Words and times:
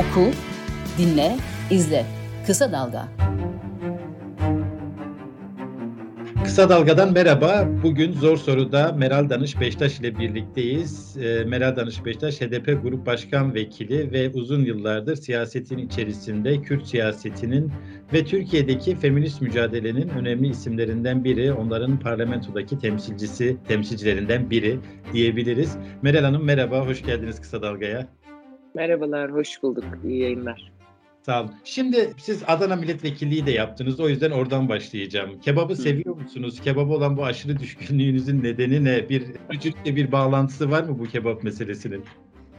Oku, 0.00 0.30
dinle, 0.98 1.36
izle. 1.70 2.06
Kısa 2.46 2.72
Dalga. 2.72 3.08
Kısa 6.44 6.68
Dalga'dan 6.68 7.12
merhaba. 7.12 7.68
Bugün 7.82 8.12
Zor 8.12 8.36
Soru'da 8.36 8.92
Meral 8.92 9.30
Danış 9.30 9.60
Beştaş 9.60 10.00
ile 10.00 10.18
birlikteyiz. 10.18 11.16
Ee, 11.16 11.44
Meral 11.44 11.76
Danış 11.76 12.04
Beştaş 12.04 12.40
HDP 12.40 12.82
Grup 12.82 13.06
Başkan 13.06 13.54
Vekili 13.54 14.12
ve 14.12 14.30
uzun 14.30 14.64
yıllardır 14.64 15.16
siyasetin 15.16 15.78
içerisinde 15.78 16.62
Kürt 16.62 16.86
siyasetinin 16.86 17.72
ve 18.12 18.24
Türkiye'deki 18.24 18.96
feminist 18.96 19.42
mücadelenin 19.42 20.08
önemli 20.08 20.48
isimlerinden 20.48 21.24
biri. 21.24 21.52
Onların 21.52 21.98
parlamentodaki 21.98 22.78
temsilcisi, 22.78 23.56
temsilcilerinden 23.68 24.50
biri 24.50 24.78
diyebiliriz. 25.12 25.76
Meral 26.02 26.24
Hanım 26.24 26.44
merhaba, 26.44 26.86
hoş 26.86 27.02
geldiniz 27.02 27.40
Kısa 27.40 27.62
Dalga'ya. 27.62 28.19
Merhabalar, 28.74 29.32
hoş 29.32 29.62
bulduk. 29.62 29.84
İyi 30.04 30.20
yayınlar. 30.22 30.72
Sağ 31.22 31.42
olun. 31.42 31.50
Şimdi 31.64 32.14
siz 32.18 32.42
Adana 32.46 32.76
milletvekilliği 32.76 33.46
de 33.46 33.50
yaptınız. 33.50 34.00
O 34.00 34.08
yüzden 34.08 34.30
oradan 34.30 34.68
başlayacağım. 34.68 35.40
Kebabı 35.40 35.76
seviyor 35.76 36.16
musunuz? 36.16 36.60
Kebabı 36.60 36.92
olan 36.92 37.16
bu 37.16 37.24
aşırı 37.24 37.58
düşkünlüğünüzün 37.58 38.42
nedeni 38.42 38.84
ne? 38.84 39.08
Bir 39.08 39.22
vücutla 39.52 39.96
bir 39.96 40.12
bağlantısı 40.12 40.70
var 40.70 40.82
mı 40.82 40.98
bu 40.98 41.04
kebap 41.04 41.44
meselesinin? 41.44 42.04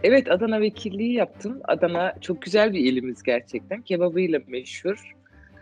Evet 0.03 0.31
Adana 0.31 0.61
vekilliği 0.61 1.13
yaptım. 1.13 1.59
Adana 1.63 2.13
çok 2.21 2.41
güzel 2.41 2.73
bir 2.73 2.79
ilimiz 2.79 3.23
gerçekten. 3.23 3.81
Kebabıyla 3.81 4.39
meşhur. 4.47 5.11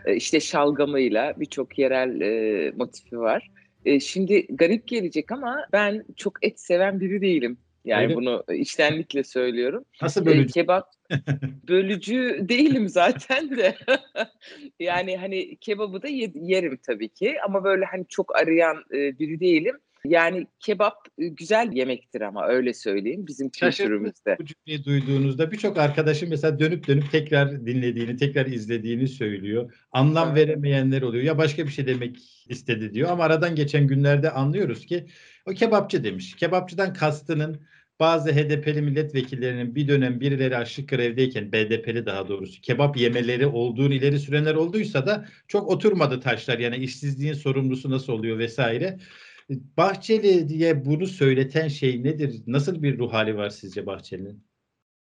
E, 0.04 0.16
işte 0.16 0.40
şalgamıyla 0.40 1.34
birçok 1.40 1.78
yerel 1.78 2.20
e, 2.20 2.72
motifi 2.76 3.18
var. 3.18 3.50
E, 3.84 4.00
şimdi 4.00 4.46
garip 4.46 4.88
gelecek 4.88 5.32
ama 5.32 5.66
ben 5.72 6.04
çok 6.16 6.46
et 6.46 6.60
seven 6.60 7.00
biri 7.00 7.20
değilim. 7.20 7.58
Yani 7.84 8.04
Öyle. 8.04 8.14
bunu 8.14 8.44
içtenlikle 8.52 9.24
söylüyorum. 9.24 9.84
Nasıl 10.02 10.26
bölücü? 10.26 10.50
E, 10.50 10.52
kebap 10.52 10.88
bölücü 11.68 12.38
değilim 12.40 12.88
zaten 12.88 13.50
de. 13.50 13.76
yani 14.80 15.16
hani 15.16 15.56
kebabı 15.56 16.02
da 16.02 16.08
yerim 16.34 16.78
tabii 16.86 17.08
ki 17.08 17.42
ama 17.42 17.64
böyle 17.64 17.84
hani 17.84 18.06
çok 18.08 18.36
arayan 18.36 18.84
e, 18.92 19.18
biri 19.18 19.40
değilim. 19.40 19.78
Yani 20.04 20.46
kebap 20.60 20.96
güzel 21.18 21.72
yemektir 21.72 22.20
ama 22.20 22.46
öyle 22.46 22.74
söyleyeyim 22.74 23.26
bizim 23.26 23.50
kültürümüzde. 23.50 24.36
Bu 24.40 24.44
cümleyi 24.44 24.84
duyduğunuzda 24.84 25.52
birçok 25.52 25.78
arkadaşım 25.78 26.28
mesela 26.28 26.58
dönüp 26.58 26.86
dönüp 26.86 27.10
tekrar 27.12 27.66
dinlediğini, 27.66 28.16
tekrar 28.16 28.46
izlediğini 28.46 29.08
söylüyor. 29.08 29.72
Anlam 29.92 30.28
evet. 30.28 30.48
veremeyenler 30.48 31.02
oluyor. 31.02 31.24
Ya 31.24 31.38
başka 31.38 31.66
bir 31.66 31.72
şey 31.72 31.86
demek 31.86 32.16
istedi 32.48 32.94
diyor 32.94 33.10
ama 33.10 33.24
aradan 33.24 33.54
geçen 33.54 33.86
günlerde 33.86 34.30
anlıyoruz 34.30 34.86
ki 34.86 35.06
o 35.46 35.50
kebapçı 35.50 36.04
demiş. 36.04 36.36
Kebapçıdan 36.36 36.92
kastının 36.92 37.60
bazı 38.00 38.32
HDP'li 38.32 38.82
milletvekillerinin 38.82 39.74
bir 39.74 39.88
dönem 39.88 40.20
birileri 40.20 40.56
açlık 40.56 40.88
grevdeyken 40.88 41.52
BDP'li 41.52 42.06
daha 42.06 42.28
doğrusu 42.28 42.60
kebap 42.60 42.96
yemeleri 42.96 43.46
olduğunu 43.46 43.94
ileri 43.94 44.18
sürenler 44.18 44.54
olduysa 44.54 45.06
da 45.06 45.28
çok 45.48 45.68
oturmadı 45.68 46.20
taşlar. 46.20 46.58
Yani 46.58 46.76
işsizliğin 46.76 47.34
sorumlusu 47.34 47.90
nasıl 47.90 48.12
oluyor 48.12 48.38
vesaire. 48.38 48.98
Bahçeli 49.50 50.48
diye 50.48 50.84
bunu 50.84 51.06
söyleten 51.06 51.68
şey 51.68 52.04
nedir? 52.04 52.42
Nasıl 52.46 52.82
bir 52.82 52.98
ruh 52.98 53.12
hali 53.12 53.36
var 53.36 53.50
sizce 53.50 53.86
Bahçeli'nin? 53.86 54.44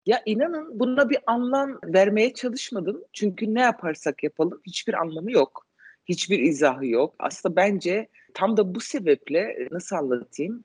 Ya 0.07 0.23
inanın 0.27 0.81
buna 0.81 1.11
bir 1.11 1.19
anlam 1.27 1.79
vermeye 1.85 2.35
çalışmadım. 2.35 3.05
Çünkü 3.13 3.55
ne 3.55 3.61
yaparsak 3.61 4.23
yapalım 4.23 4.61
hiçbir 4.67 4.95
anlamı 4.95 5.33
yok. 5.33 5.67
Hiçbir 6.05 6.39
izahı 6.39 6.87
yok. 6.87 7.15
Aslında 7.19 7.57
bence 7.57 8.09
tam 8.35 8.57
da 8.57 8.75
bu 8.75 8.81
sebeple 8.81 9.69
nasıl 9.71 9.97
anlatayım? 9.97 10.65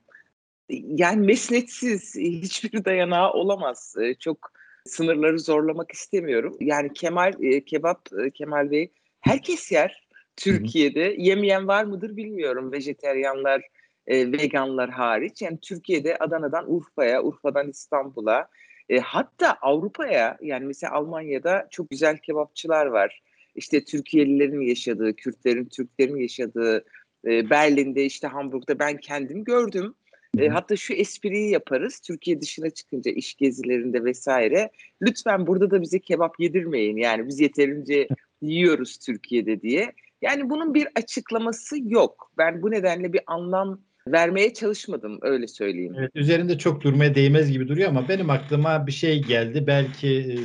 Yani 0.70 1.26
mesnetsiz 1.26 2.14
hiçbir 2.16 2.84
dayanağı 2.84 3.32
olamaz. 3.32 3.94
Çok 4.18 4.52
sınırları 4.84 5.38
zorlamak 5.38 5.92
istemiyorum. 5.92 6.56
Yani 6.60 6.92
Kemal 6.92 7.60
kebap 7.66 8.08
Kemal 8.34 8.70
Bey 8.70 8.92
herkes 9.20 9.72
yer. 9.72 10.07
Türkiye'de. 10.38 11.06
Hı 11.06 11.10
hı. 11.10 11.20
Yemeyen 11.20 11.68
var 11.68 11.84
mıdır 11.84 12.16
bilmiyorum. 12.16 12.72
Vejeteryanlar, 12.72 13.62
e, 14.06 14.32
veganlar 14.32 14.90
hariç. 14.90 15.42
Yani 15.42 15.58
Türkiye'de 15.62 16.16
Adana'dan 16.16 16.74
Urfa'ya, 16.74 17.22
Urfa'dan 17.22 17.70
İstanbul'a, 17.70 18.48
e, 18.88 18.98
hatta 18.98 19.52
Avrupa'ya 19.62 20.38
yani 20.42 20.66
mesela 20.66 20.92
Almanya'da 20.92 21.68
çok 21.70 21.90
güzel 21.90 22.18
kebapçılar 22.18 22.86
var. 22.86 23.22
İşte 23.54 23.84
Türkiye'lilerin 23.84 24.60
yaşadığı, 24.60 25.16
Kürtlerin, 25.16 25.64
Türklerin 25.64 26.16
yaşadığı 26.16 26.84
e, 27.26 27.50
Berlin'de 27.50 28.04
işte 28.04 28.26
Hamburg'da 28.26 28.78
ben 28.78 28.96
kendim 28.96 29.44
gördüm. 29.44 29.94
E, 30.38 30.48
hatta 30.48 30.76
şu 30.76 30.94
espriyi 30.94 31.50
yaparız 31.50 32.00
Türkiye 32.00 32.40
dışına 32.40 32.70
çıkınca 32.70 33.10
iş 33.10 33.34
gezilerinde 33.34 34.04
vesaire. 34.04 34.70
Lütfen 35.02 35.46
burada 35.46 35.70
da 35.70 35.82
bize 35.82 35.98
kebap 35.98 36.40
yedirmeyin. 36.40 36.96
Yani 36.96 37.26
biz 37.28 37.40
yeterince 37.40 38.08
yiyoruz 38.42 38.98
Türkiye'de 38.98 39.60
diye. 39.62 39.92
Yani 40.22 40.50
bunun 40.50 40.74
bir 40.74 40.88
açıklaması 40.96 41.76
yok. 41.80 42.32
Ben 42.38 42.62
bu 42.62 42.70
nedenle 42.70 43.12
bir 43.12 43.20
anlam 43.26 43.80
vermeye 44.12 44.54
çalışmadım 44.54 45.18
öyle 45.22 45.48
söyleyeyim. 45.48 45.94
Evet 45.98 46.10
üzerinde 46.14 46.58
çok 46.58 46.82
durmaya 46.82 47.14
değmez 47.14 47.52
gibi 47.52 47.68
duruyor 47.68 47.88
ama 47.88 48.08
benim 48.08 48.30
aklıma 48.30 48.86
bir 48.86 48.92
şey 48.92 49.22
geldi. 49.22 49.64
Belki 49.66 50.08
e, 50.08 50.36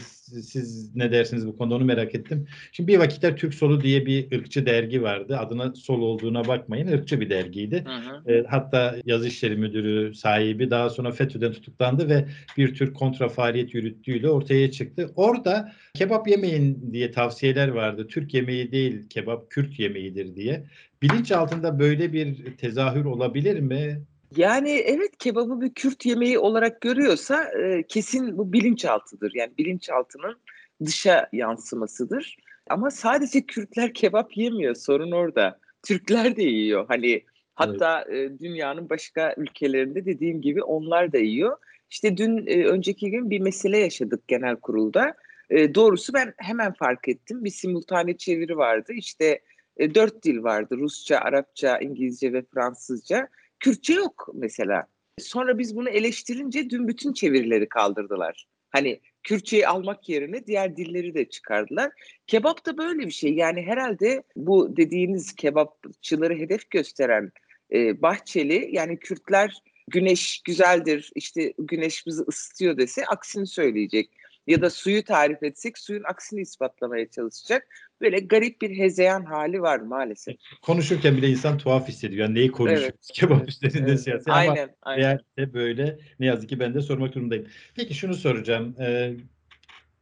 siz 0.42 0.96
ne 0.96 1.12
dersiniz 1.12 1.48
bu 1.48 1.58
konuda 1.58 1.76
onu 1.76 1.86
merak 1.86 2.16
ettim. 2.16 2.48
Şimdi 2.72 2.88
bir 2.88 2.98
vakitler 2.98 3.38
Türk 3.38 3.54
Solu 3.54 3.82
diye 3.82 4.06
bir 4.06 4.38
ırkçı 4.38 4.66
dergi 4.66 5.04
vardı. 5.04 5.38
Adına 5.38 5.76
Sol 5.76 6.02
olduğuna 6.02 6.48
bakmayın. 6.48 6.88
ırkçı 6.88 7.20
bir 7.20 7.30
dergiydi. 7.30 7.84
Hı 7.86 8.30
hı. 8.30 8.32
E, 8.32 8.44
hatta 8.48 8.96
yazı 9.06 9.28
işleri 9.28 9.56
müdürü 9.56 10.16
sahibi 10.16 10.70
daha 10.70 10.90
sonra 10.90 11.12
FETÖ'den 11.12 11.52
tutuklandı 11.52 12.10
ve 12.10 12.26
bir 12.58 12.76
tür 12.76 12.94
kontra 12.94 13.30
faaliyet 13.30 13.74
yürüttüğüyle 13.74 14.30
ortaya 14.30 14.72
çıktı. 14.72 15.10
Orada 15.16 15.72
kebap 15.94 16.28
yemeyin 16.28 16.90
diye 16.94 17.12
tavsiyeler 17.12 17.68
vardı. 17.68 18.08
Türk 18.08 18.34
yemeği 18.34 18.72
değil 18.72 19.10
kebap 19.10 19.50
Kürt 19.50 19.80
yemeğidir 19.80 20.36
diye. 20.36 20.64
Bilinç 21.04 21.32
altında 21.32 21.80
böyle 21.80 22.14
bir 22.14 22.58
tezahür 22.58 23.06
olabilir 23.06 23.60
mi? 23.60 24.02
Yani 24.38 24.70
evet 24.70 25.18
kebabı 25.20 25.62
bir 25.62 25.74
Kürt 25.74 26.06
yemeği 26.06 26.40
olarak 26.40 26.82
görüyorsa 26.82 27.44
e, 27.44 27.84
kesin 27.88 28.38
bu 28.38 28.54
bilinçaltıdır. 28.54 29.32
Yani 29.36 29.52
bilinçaltının 29.58 30.40
dışa 30.86 31.30
yansımasıdır. 31.34 32.38
Ama 32.70 32.92
sadece 32.92 33.42
Kürtler 33.42 33.94
kebap 33.94 34.38
yemiyor. 34.38 34.76
Sorun 34.76 35.12
orada. 35.12 35.60
Türkler 35.84 36.36
de 36.36 36.44
yiyor. 36.44 36.86
Hani 36.88 37.24
hatta 37.56 38.06
evet. 38.08 38.32
e, 38.32 38.40
dünyanın 38.40 38.90
başka 38.90 39.36
ülkelerinde 39.38 40.06
dediğim 40.06 40.42
gibi 40.42 40.64
onlar 40.64 41.14
da 41.14 41.18
yiyor. 41.18 41.58
İşte 41.90 42.18
dün 42.18 42.48
e, 42.48 42.66
önceki 42.66 43.12
gün 43.12 43.30
bir 43.30 43.40
mesele 43.40 43.78
yaşadık 43.78 44.28
genel 44.28 44.56
kurulda. 44.56 45.14
E, 45.50 45.76
doğrusu 45.76 46.14
ben 46.14 46.34
hemen 46.38 46.74
fark 46.74 47.08
ettim. 47.08 47.44
Bir 47.44 47.50
simultane 47.50 48.18
çeviri 48.18 48.58
vardı. 48.58 48.94
İşte 48.94 49.40
e, 49.78 49.96
dört 49.96 50.24
dil 50.24 50.44
vardı. 50.44 50.78
Rusça, 50.78 51.18
Arapça, 51.18 51.78
İngilizce 51.78 52.34
ve 52.34 52.44
Fransızca. 52.54 53.28
Kürtçe 53.60 53.94
yok 53.94 54.30
mesela. 54.34 54.88
Sonra 55.20 55.58
biz 55.58 55.76
bunu 55.76 55.90
eleştirince 55.90 56.70
dün 56.70 56.88
bütün 56.88 57.14
çevirileri 57.14 57.70
kaldırdılar. 57.70 58.48
Hani 58.70 59.00
Kürtçeyi 59.24 59.68
almak 59.68 60.10
yerine 60.10 60.46
diğer 60.48 60.78
dilleri 60.78 61.14
de 61.14 61.30
çıkardılar. 61.30 61.92
Kebap 62.28 62.66
da 62.66 62.78
böyle 62.78 63.00
bir 63.00 63.12
şey. 63.12 63.34
Yani 63.34 63.62
herhalde 63.62 64.24
bu 64.36 64.78
dediğiniz 64.78 65.36
kebapçıları 65.36 66.36
hedef 66.36 66.70
gösteren 66.70 67.32
e, 67.74 68.02
Bahçeli 68.02 68.70
yani 68.72 69.00
Kürtler 69.00 69.64
güneş 69.88 70.42
güzeldir 70.42 71.12
işte 71.16 71.54
güneş 71.58 72.08
bizi 72.08 72.24
ısıtıyor 72.24 72.78
dese 72.78 73.06
aksini 73.06 73.48
söyleyecek 73.48 74.10
ya 74.48 74.62
da 74.62 74.70
suyu 74.70 75.04
tarif 75.04 75.44
etsek 75.44 75.78
suyun 75.78 76.04
aksini 76.04 76.42
ispatlamaya 76.42 77.10
çalışacak. 77.10 77.68
Böyle 78.04 78.20
garip 78.20 78.62
bir 78.62 78.78
hezeyan 78.78 79.26
hali 79.26 79.62
var 79.62 79.80
maalesef. 79.80 80.36
Konuşurken 80.62 81.18
bile 81.18 81.30
insan 81.30 81.58
tuhaf 81.58 81.88
hissediyor. 81.88 82.28
Yani 82.28 82.36
neyi 82.36 82.52
konuşuyoruz? 82.52 82.86
Evet. 82.86 83.10
Kebap 83.14 83.50
üzerinde 83.50 83.90
evet. 83.90 84.02
siyasi. 84.02 84.32
Aynen, 84.32 84.64
Ama 84.64 84.70
aynen. 84.82 85.20
de 85.38 85.54
böyle 85.54 86.00
ne 86.20 86.26
yazık 86.26 86.50
ki 86.50 86.60
ben 86.60 86.74
de 86.74 86.82
sormak 86.82 87.16
durumundayım. 87.16 87.48
Peki 87.76 87.94
şunu 87.94 88.14
soracağım. 88.14 88.76
Ee, 88.80 89.14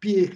bir 0.04 0.30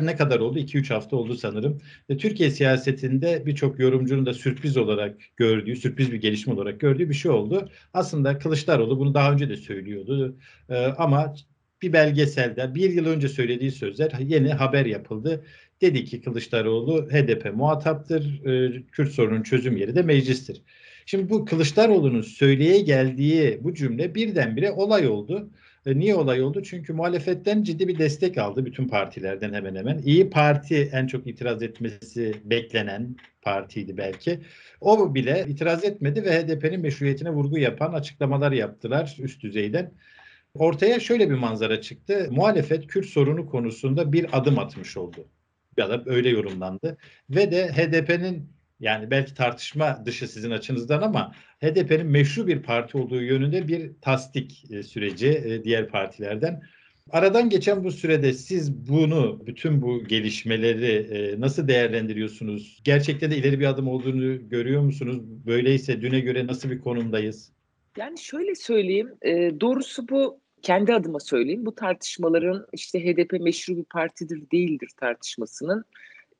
ne 0.00 0.16
kadar 0.16 0.40
oldu? 0.40 0.58
2-3 0.58 0.94
hafta 0.94 1.16
oldu 1.16 1.34
sanırım. 1.34 1.80
E, 2.08 2.16
Türkiye 2.16 2.50
siyasetinde 2.50 3.46
birçok 3.46 3.78
yorumcunun 3.78 4.26
da 4.26 4.34
sürpriz 4.34 4.76
olarak 4.76 5.16
gördüğü, 5.36 5.76
sürpriz 5.76 6.12
bir 6.12 6.20
gelişme 6.20 6.54
olarak 6.54 6.80
gördüğü 6.80 7.08
bir 7.08 7.14
şey 7.14 7.30
oldu. 7.30 7.68
Aslında 7.94 8.38
Kılıçdaroğlu 8.38 8.98
bunu 8.98 9.14
daha 9.14 9.32
önce 9.32 9.48
de 9.48 9.56
söylüyordu. 9.56 10.36
E, 10.68 10.84
ama 10.84 11.34
bir 11.82 11.92
belgeselde 11.92 12.74
bir 12.74 12.90
yıl 12.90 13.06
önce 13.06 13.28
söylediği 13.28 13.72
sözler 13.72 14.12
yeni 14.20 14.52
haber 14.52 14.86
yapıldı. 14.86 15.44
Dedi 15.84 16.04
ki 16.04 16.20
Kılıçdaroğlu 16.20 17.08
HDP 17.10 17.54
muhataptır, 17.54 18.44
e, 18.46 18.82
Kürt 18.92 19.12
sorunun 19.12 19.42
çözüm 19.42 19.76
yeri 19.76 19.94
de 19.94 20.02
meclistir. 20.02 20.62
Şimdi 21.06 21.30
bu 21.30 21.44
Kılıçdaroğlu'nun 21.44 22.22
söyleye 22.22 22.80
geldiği 22.80 23.58
bu 23.64 23.74
cümle 23.74 24.14
birdenbire 24.14 24.70
olay 24.70 25.08
oldu. 25.08 25.50
E, 25.86 25.98
niye 25.98 26.14
olay 26.14 26.42
oldu? 26.42 26.62
Çünkü 26.62 26.92
muhalefetten 26.92 27.62
ciddi 27.62 27.88
bir 27.88 27.98
destek 27.98 28.38
aldı 28.38 28.66
bütün 28.66 28.88
partilerden 28.88 29.52
hemen 29.52 29.74
hemen. 29.74 29.98
İyi 29.98 30.30
Parti 30.30 30.90
en 30.92 31.06
çok 31.06 31.26
itiraz 31.26 31.62
etmesi 31.62 32.34
beklenen 32.44 33.16
partiydi 33.42 33.96
belki. 33.96 34.40
O 34.80 35.14
bile 35.14 35.44
itiraz 35.48 35.84
etmedi 35.84 36.24
ve 36.24 36.42
HDP'nin 36.42 36.80
meşruiyetine 36.80 37.30
vurgu 37.30 37.58
yapan 37.58 37.92
açıklamalar 37.92 38.52
yaptılar 38.52 39.16
üst 39.18 39.42
düzeyden. 39.42 39.92
Ortaya 40.54 41.00
şöyle 41.00 41.30
bir 41.30 41.34
manzara 41.34 41.80
çıktı. 41.80 42.28
Muhalefet 42.30 42.86
Kürt 42.86 43.06
sorunu 43.06 43.46
konusunda 43.46 44.12
bir 44.12 44.38
adım 44.38 44.58
atmış 44.58 44.96
oldu. 44.96 45.28
Ya 45.76 45.88
da 45.88 46.02
öyle 46.06 46.28
yorumlandı. 46.28 46.96
Ve 47.30 47.50
de 47.52 47.68
HDP'nin 47.68 48.54
yani 48.80 49.10
belki 49.10 49.34
tartışma 49.34 50.06
dışı 50.06 50.28
sizin 50.28 50.50
açınızdan 50.50 51.02
ama 51.02 51.32
HDP'nin 51.60 52.06
meşru 52.06 52.46
bir 52.46 52.62
parti 52.62 52.98
olduğu 52.98 53.22
yönünde 53.22 53.68
bir 53.68 53.90
tasdik 54.00 54.64
e, 54.70 54.82
süreci 54.82 55.28
e, 55.28 55.64
diğer 55.64 55.88
partilerden. 55.88 56.62
Aradan 57.10 57.50
geçen 57.50 57.84
bu 57.84 57.90
sürede 57.90 58.32
siz 58.32 58.88
bunu, 58.88 59.42
bütün 59.46 59.82
bu 59.82 60.04
gelişmeleri 60.04 60.92
e, 60.92 61.40
nasıl 61.40 61.68
değerlendiriyorsunuz? 61.68 62.80
Gerçekten 62.84 63.30
de 63.30 63.36
ileri 63.36 63.60
bir 63.60 63.66
adım 63.66 63.88
olduğunu 63.88 64.48
görüyor 64.48 64.82
musunuz? 64.82 65.22
Böyleyse 65.46 66.00
düne 66.00 66.20
göre 66.20 66.46
nasıl 66.46 66.70
bir 66.70 66.78
konumdayız? 66.78 67.52
Yani 67.98 68.18
şöyle 68.18 68.54
söyleyeyim, 68.54 69.08
doğrusu 69.60 70.08
bu 70.08 70.40
kendi 70.64 70.94
adıma 70.94 71.20
söyleyeyim. 71.20 71.66
Bu 71.66 71.74
tartışmaların 71.74 72.66
işte 72.72 73.04
HDP 73.04 73.32
meşru 73.32 73.76
bir 73.76 73.84
partidir 73.84 74.50
değildir 74.52 74.90
tartışmasının 74.96 75.84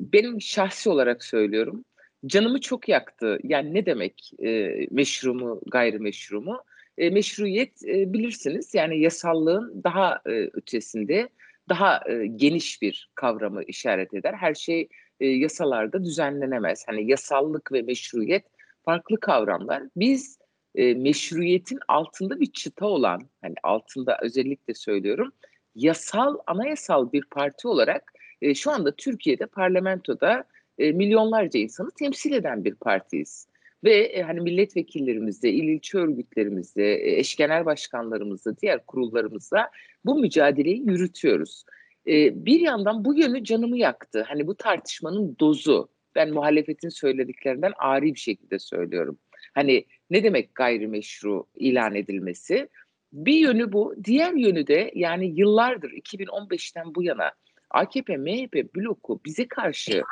benim 0.00 0.40
şahsi 0.40 0.90
olarak 0.90 1.24
söylüyorum 1.24 1.84
canımı 2.26 2.60
çok 2.60 2.88
yaktı. 2.88 3.38
Yani 3.42 3.74
ne 3.74 3.86
demek 3.86 4.30
e, 4.38 4.70
meşru 4.90 5.34
mu, 5.34 5.60
gayrimeşru 5.66 6.40
mu? 6.40 6.62
E, 6.98 7.10
meşruiyet 7.10 7.84
e, 7.88 8.12
bilirsiniz 8.12 8.74
yani 8.74 9.00
yasallığın 9.00 9.84
daha 9.84 10.20
e, 10.26 10.30
ötesinde 10.30 11.28
daha 11.68 12.00
e, 12.08 12.26
geniş 12.26 12.82
bir 12.82 13.10
kavramı 13.14 13.62
işaret 13.62 14.14
eder. 14.14 14.34
Her 14.34 14.54
şey 14.54 14.88
e, 15.20 15.26
yasalarda 15.26 16.04
düzenlenemez. 16.04 16.84
Hani 16.86 17.10
yasallık 17.10 17.72
ve 17.72 17.82
meşruiyet 17.82 18.44
farklı 18.84 19.20
kavramlar. 19.20 19.82
Biz 19.96 20.38
e, 20.74 20.94
meşruiyetin 20.94 21.78
altında 21.88 22.40
bir 22.40 22.52
çıta 22.52 22.86
olan, 22.86 23.28
hani 23.42 23.54
altında 23.62 24.18
özellikle 24.22 24.74
söylüyorum, 24.74 25.32
yasal, 25.74 26.38
anayasal 26.46 27.12
bir 27.12 27.24
parti 27.30 27.68
olarak 27.68 28.12
e, 28.42 28.54
şu 28.54 28.70
anda 28.70 28.96
Türkiye'de 28.96 29.46
parlamentoda 29.46 30.44
e, 30.78 30.92
milyonlarca 30.92 31.60
insanı 31.60 31.90
temsil 31.90 32.32
eden 32.32 32.64
bir 32.64 32.74
partiyiz. 32.74 33.48
Ve 33.84 33.94
e, 33.94 34.22
hani 34.22 34.40
milletvekillerimizle, 34.40 35.50
il 35.50 35.68
ilçe 35.68 35.98
örgütlerimizle, 35.98 36.94
e, 36.94 37.18
eş 37.18 37.36
genel 37.36 37.64
başkanlarımızla, 37.64 38.56
diğer 38.58 38.86
kurullarımızla 38.86 39.70
bu 40.04 40.18
mücadeleyi 40.18 40.88
yürütüyoruz. 40.88 41.64
E, 42.06 42.46
bir 42.46 42.60
yandan 42.60 43.04
bu 43.04 43.14
yönü 43.14 43.44
canımı 43.44 43.78
yaktı. 43.78 44.24
Hani 44.28 44.46
bu 44.46 44.54
tartışmanın 44.54 45.36
dozu. 45.40 45.88
Ben 46.14 46.30
muhalefetin 46.30 46.88
söylediklerinden 46.88 47.72
ari 47.78 48.14
bir 48.14 48.18
şekilde 48.18 48.58
söylüyorum. 48.58 49.18
Hani 49.54 49.84
ne 50.14 50.24
demek 50.24 50.54
gayrimeşru 50.54 51.46
ilan 51.54 51.94
edilmesi? 51.94 52.68
Bir 53.12 53.36
yönü 53.36 53.72
bu. 53.72 53.94
Diğer 54.04 54.32
yönü 54.32 54.66
de 54.66 54.92
yani 54.94 55.26
yıllardır 55.26 55.90
2015'ten 55.90 56.94
bu 56.94 57.02
yana 57.02 57.32
AKP, 57.70 58.16
MHP 58.16 58.74
bloku 58.76 59.20
bize 59.24 59.48
karşı 59.48 60.02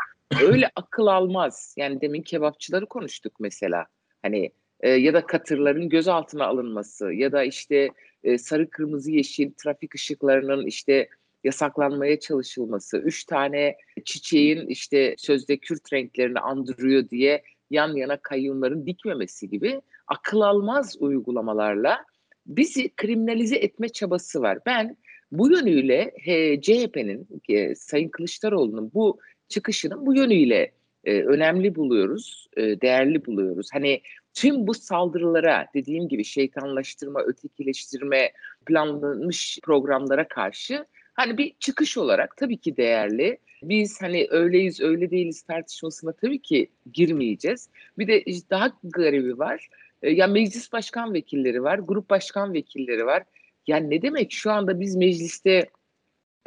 öyle 0.42 0.70
akıl 0.76 1.06
almaz. 1.06 1.74
Yani 1.78 2.00
demin 2.00 2.22
kebapçıları 2.22 2.86
konuştuk 2.86 3.32
mesela. 3.40 3.86
Hani 4.22 4.52
e, 4.80 4.90
ya 4.90 5.14
da 5.14 5.26
katırların 5.26 5.88
gözaltına 5.88 6.46
alınması 6.46 7.12
ya 7.12 7.32
da 7.32 7.44
işte 7.44 7.90
e, 8.24 8.38
sarı 8.38 8.70
kırmızı 8.70 9.10
yeşil 9.10 9.52
trafik 9.52 9.94
ışıklarının 9.94 10.66
işte 10.66 11.08
yasaklanmaya 11.44 12.20
çalışılması, 12.20 12.98
üç 12.98 13.24
tane 13.24 13.76
çiçeğin 14.04 14.66
işte 14.66 15.14
sözde 15.18 15.56
Kürt 15.56 15.92
renklerini 15.92 16.38
andırıyor 16.38 17.08
diye 17.08 17.42
yan 17.70 17.96
yana 17.96 18.16
kayyumların 18.16 18.86
dikmemesi 18.86 19.50
gibi 19.50 19.80
akıl 20.12 20.40
almaz 20.40 20.96
uygulamalarla 21.00 22.04
bizi 22.46 22.94
kriminalize 22.96 23.56
etme 23.56 23.88
çabası 23.88 24.42
var. 24.42 24.58
Ben 24.66 24.96
bu 25.32 25.50
yönüyle 25.50 26.14
CHP'nin, 26.62 27.28
e, 27.48 27.74
Sayın 27.74 28.08
Kılıçdaroğlu'nun 28.08 28.90
bu 28.94 29.18
çıkışını 29.48 30.06
bu 30.06 30.14
yönüyle 30.14 30.72
e, 31.04 31.22
önemli 31.22 31.74
buluyoruz, 31.74 32.48
e, 32.56 32.80
değerli 32.80 33.26
buluyoruz. 33.26 33.68
Hani 33.72 34.00
tüm 34.34 34.66
bu 34.66 34.74
saldırılara 34.74 35.66
dediğim 35.74 36.08
gibi 36.08 36.24
şeytanlaştırma, 36.24 37.20
ötekileştirme, 37.22 38.32
planlanmış 38.66 39.58
programlara 39.62 40.28
karşı 40.28 40.86
hani 41.14 41.38
bir 41.38 41.52
çıkış 41.60 41.98
olarak 41.98 42.36
tabii 42.36 42.56
ki 42.56 42.76
değerli. 42.76 43.38
Biz 43.62 44.02
hani 44.02 44.26
öyleyiz 44.30 44.80
öyle 44.80 45.10
değiliz 45.10 45.42
tartışmasına 45.42 46.12
tabii 46.12 46.42
ki 46.42 46.68
girmeyeceğiz. 46.92 47.68
Bir 47.98 48.06
de 48.06 48.24
daha 48.50 48.72
garibi 48.84 49.38
var. 49.38 49.68
E, 50.02 50.10
ya 50.10 50.26
meclis 50.26 50.72
başkan 50.72 51.14
vekilleri 51.14 51.62
var, 51.62 51.78
grup 51.78 52.10
başkan 52.10 52.54
vekilleri 52.54 53.06
var. 53.06 53.22
Yani 53.66 53.90
ne 53.90 54.02
demek 54.02 54.32
şu 54.32 54.50
anda 54.50 54.80
biz 54.80 54.96
mecliste 54.96 55.70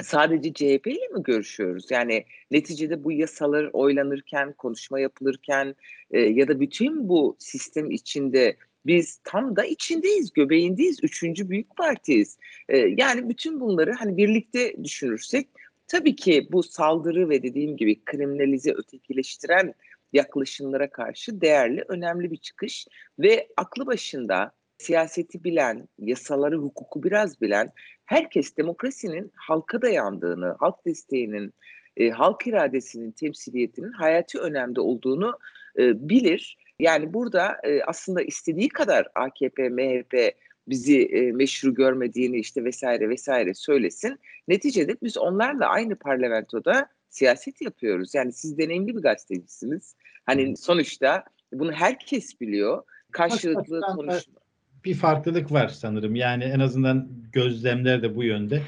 sadece 0.03 0.53
CHP 0.53 0.87
ile 0.87 1.07
mi 1.07 1.23
görüşüyoruz? 1.23 1.91
Yani 1.91 2.25
neticede 2.51 3.03
bu 3.03 3.11
yasalar 3.11 3.69
oylanırken, 3.73 4.53
konuşma 4.53 4.99
yapılırken 4.99 5.75
e, 6.11 6.19
ya 6.19 6.47
da 6.47 6.59
bütün 6.59 7.09
bu 7.09 7.35
sistem 7.39 7.91
içinde 7.91 8.55
biz 8.85 9.19
tam 9.23 9.55
da 9.55 9.65
içindeyiz, 9.65 10.33
göbeğindeyiz, 10.33 10.99
üçüncü 11.03 11.49
büyük 11.49 11.75
partiyiz. 11.75 12.37
E, 12.69 12.77
yani 12.77 13.29
bütün 13.29 13.59
bunları 13.59 13.91
hani 13.91 14.17
birlikte 14.17 14.83
düşünürsek 14.83 15.47
tabii 15.87 16.15
ki 16.15 16.47
bu 16.51 16.63
saldırı 16.63 17.29
ve 17.29 17.43
dediğim 17.43 17.77
gibi 17.77 18.05
kriminalize, 18.05 18.71
ötekileştiren 18.71 19.73
yaklaşımlara 20.13 20.89
karşı 20.89 21.41
değerli, 21.41 21.83
önemli 21.87 22.31
bir 22.31 22.37
çıkış 22.37 22.87
ve 23.19 23.47
aklı 23.57 23.85
başında 23.85 24.51
siyaseti 24.77 25.43
bilen, 25.43 25.87
yasaları, 25.99 26.57
hukuku 26.57 27.03
biraz 27.03 27.41
bilen 27.41 27.71
herkes 28.05 28.57
demokrasinin 28.57 29.31
halka 29.35 29.81
dayandığını, 29.81 30.55
halk 30.59 30.85
desteğinin, 30.85 31.53
e, 31.97 32.09
halk 32.09 32.47
iradesinin 32.47 33.11
temsiliyetinin 33.11 33.91
hayati 33.91 34.39
önemde 34.39 34.81
olduğunu 34.81 35.39
e, 35.79 36.09
bilir. 36.09 36.57
Yani 36.79 37.13
burada 37.13 37.57
e, 37.63 37.83
aslında 37.83 38.21
istediği 38.21 38.69
kadar 38.69 39.07
AKP, 39.15 39.69
MHP 39.69 40.35
bizi 40.67 41.05
e, 41.05 41.31
meşru 41.31 41.73
görmediğini 41.73 42.37
işte 42.37 42.63
vesaire 42.63 43.09
vesaire 43.09 43.53
söylesin. 43.53 44.19
Neticede 44.47 44.95
biz 45.03 45.17
onlarla 45.17 45.67
aynı 45.67 45.95
parlamentoda 45.95 46.89
siyaset 47.15 47.61
yapıyoruz. 47.61 48.15
Yani 48.15 48.33
siz 48.33 48.57
deneyimli 48.57 48.95
bir 48.95 49.01
gazetecisiniz. 49.01 49.95
Hani 50.25 50.57
sonuçta 50.57 51.23
bunu 51.53 51.71
herkes 51.71 52.41
biliyor. 52.41 52.83
Karşılıklı 53.11 53.81
konuşma 53.81 54.39
bir 54.85 54.93
farklılık 54.93 55.51
var 55.51 55.67
sanırım. 55.67 56.15
Yani 56.15 56.43
en 56.43 56.59
azından 56.59 57.09
gözlemler 57.31 58.03
de 58.03 58.15
bu 58.15 58.23
yönde. 58.23 58.61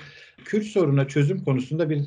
Kürt 0.45 0.65
soruna 0.65 1.07
çözüm 1.07 1.43
konusunda 1.43 1.89
bir 1.89 2.03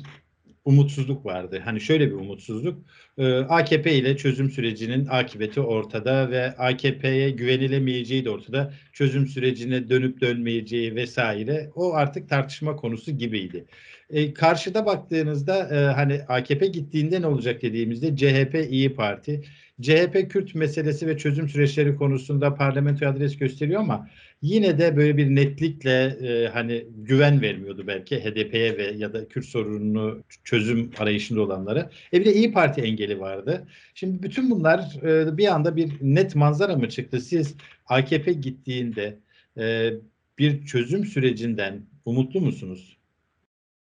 umutsuzluk 0.65 1.25
vardı. 1.25 1.61
Hani 1.65 1.81
şöyle 1.81 2.07
bir 2.07 2.15
umutsuzluk. 2.15 2.85
Ee, 3.17 3.33
AKP 3.33 3.93
ile 3.95 4.17
çözüm 4.17 4.49
sürecinin 4.49 5.07
akıbeti 5.09 5.61
ortada 5.61 6.31
ve 6.31 6.55
AKP'ye 6.57 7.29
güvenilemeyeceği 7.29 8.25
de 8.25 8.29
ortada. 8.29 8.73
Çözüm 8.93 9.27
sürecine 9.27 9.89
dönüp 9.89 10.21
dönmeyeceği 10.21 10.95
vesaire. 10.95 11.69
O 11.75 11.93
artık 11.93 12.29
tartışma 12.29 12.75
konusu 12.75 13.11
gibiydi. 13.11 13.65
Ee, 14.09 14.33
karşıda 14.33 14.85
baktığınızda 14.85 15.69
e, 15.75 15.93
hani 15.93 16.21
AKP 16.27 16.67
gittiğinde 16.67 17.21
ne 17.21 17.27
olacak 17.27 17.61
dediğimizde 17.61 18.15
CHP 18.15 18.71
İyi 18.71 18.93
Parti 18.93 19.41
CHP 19.81 20.31
Kürt 20.31 20.55
meselesi 20.55 21.07
ve 21.07 21.17
çözüm 21.17 21.49
süreçleri 21.49 21.95
konusunda 21.95 22.55
parlamentoya 22.55 23.11
adres 23.11 23.37
gösteriyor 23.37 23.79
ama 23.79 24.09
yine 24.41 24.79
de 24.79 24.97
böyle 24.97 25.17
bir 25.17 25.35
netlikle 25.35 26.03
e, 26.03 26.47
hani 26.47 26.85
güven 26.97 27.41
vermiyordu 27.41 27.87
belki 27.87 28.19
HDP'ye 28.19 28.77
ve 28.77 28.83
ya 28.83 29.13
da 29.13 29.27
Kürt 29.27 29.45
sorununu 29.45 30.23
çözüm 30.43 30.91
arayışında 30.99 31.41
olanlara. 31.41 31.89
E 32.13 32.19
bir 32.19 32.25
de 32.25 32.33
İyi 32.33 32.53
Parti 32.53 32.81
engeli 32.81 33.19
vardı. 33.19 33.67
Şimdi 33.93 34.23
bütün 34.23 34.49
bunlar 34.49 35.03
e, 35.03 35.37
bir 35.37 35.47
anda 35.47 35.75
bir 35.75 35.91
net 36.01 36.35
manzara 36.35 36.75
mı 36.75 36.89
çıktı? 36.89 37.21
Siz 37.21 37.55
AKP 37.85 38.33
gittiğinde 38.33 39.17
e, 39.57 39.93
bir 40.39 40.65
çözüm 40.65 41.05
sürecinden 41.05 41.81
umutlu 42.05 42.41
musunuz? 42.41 42.97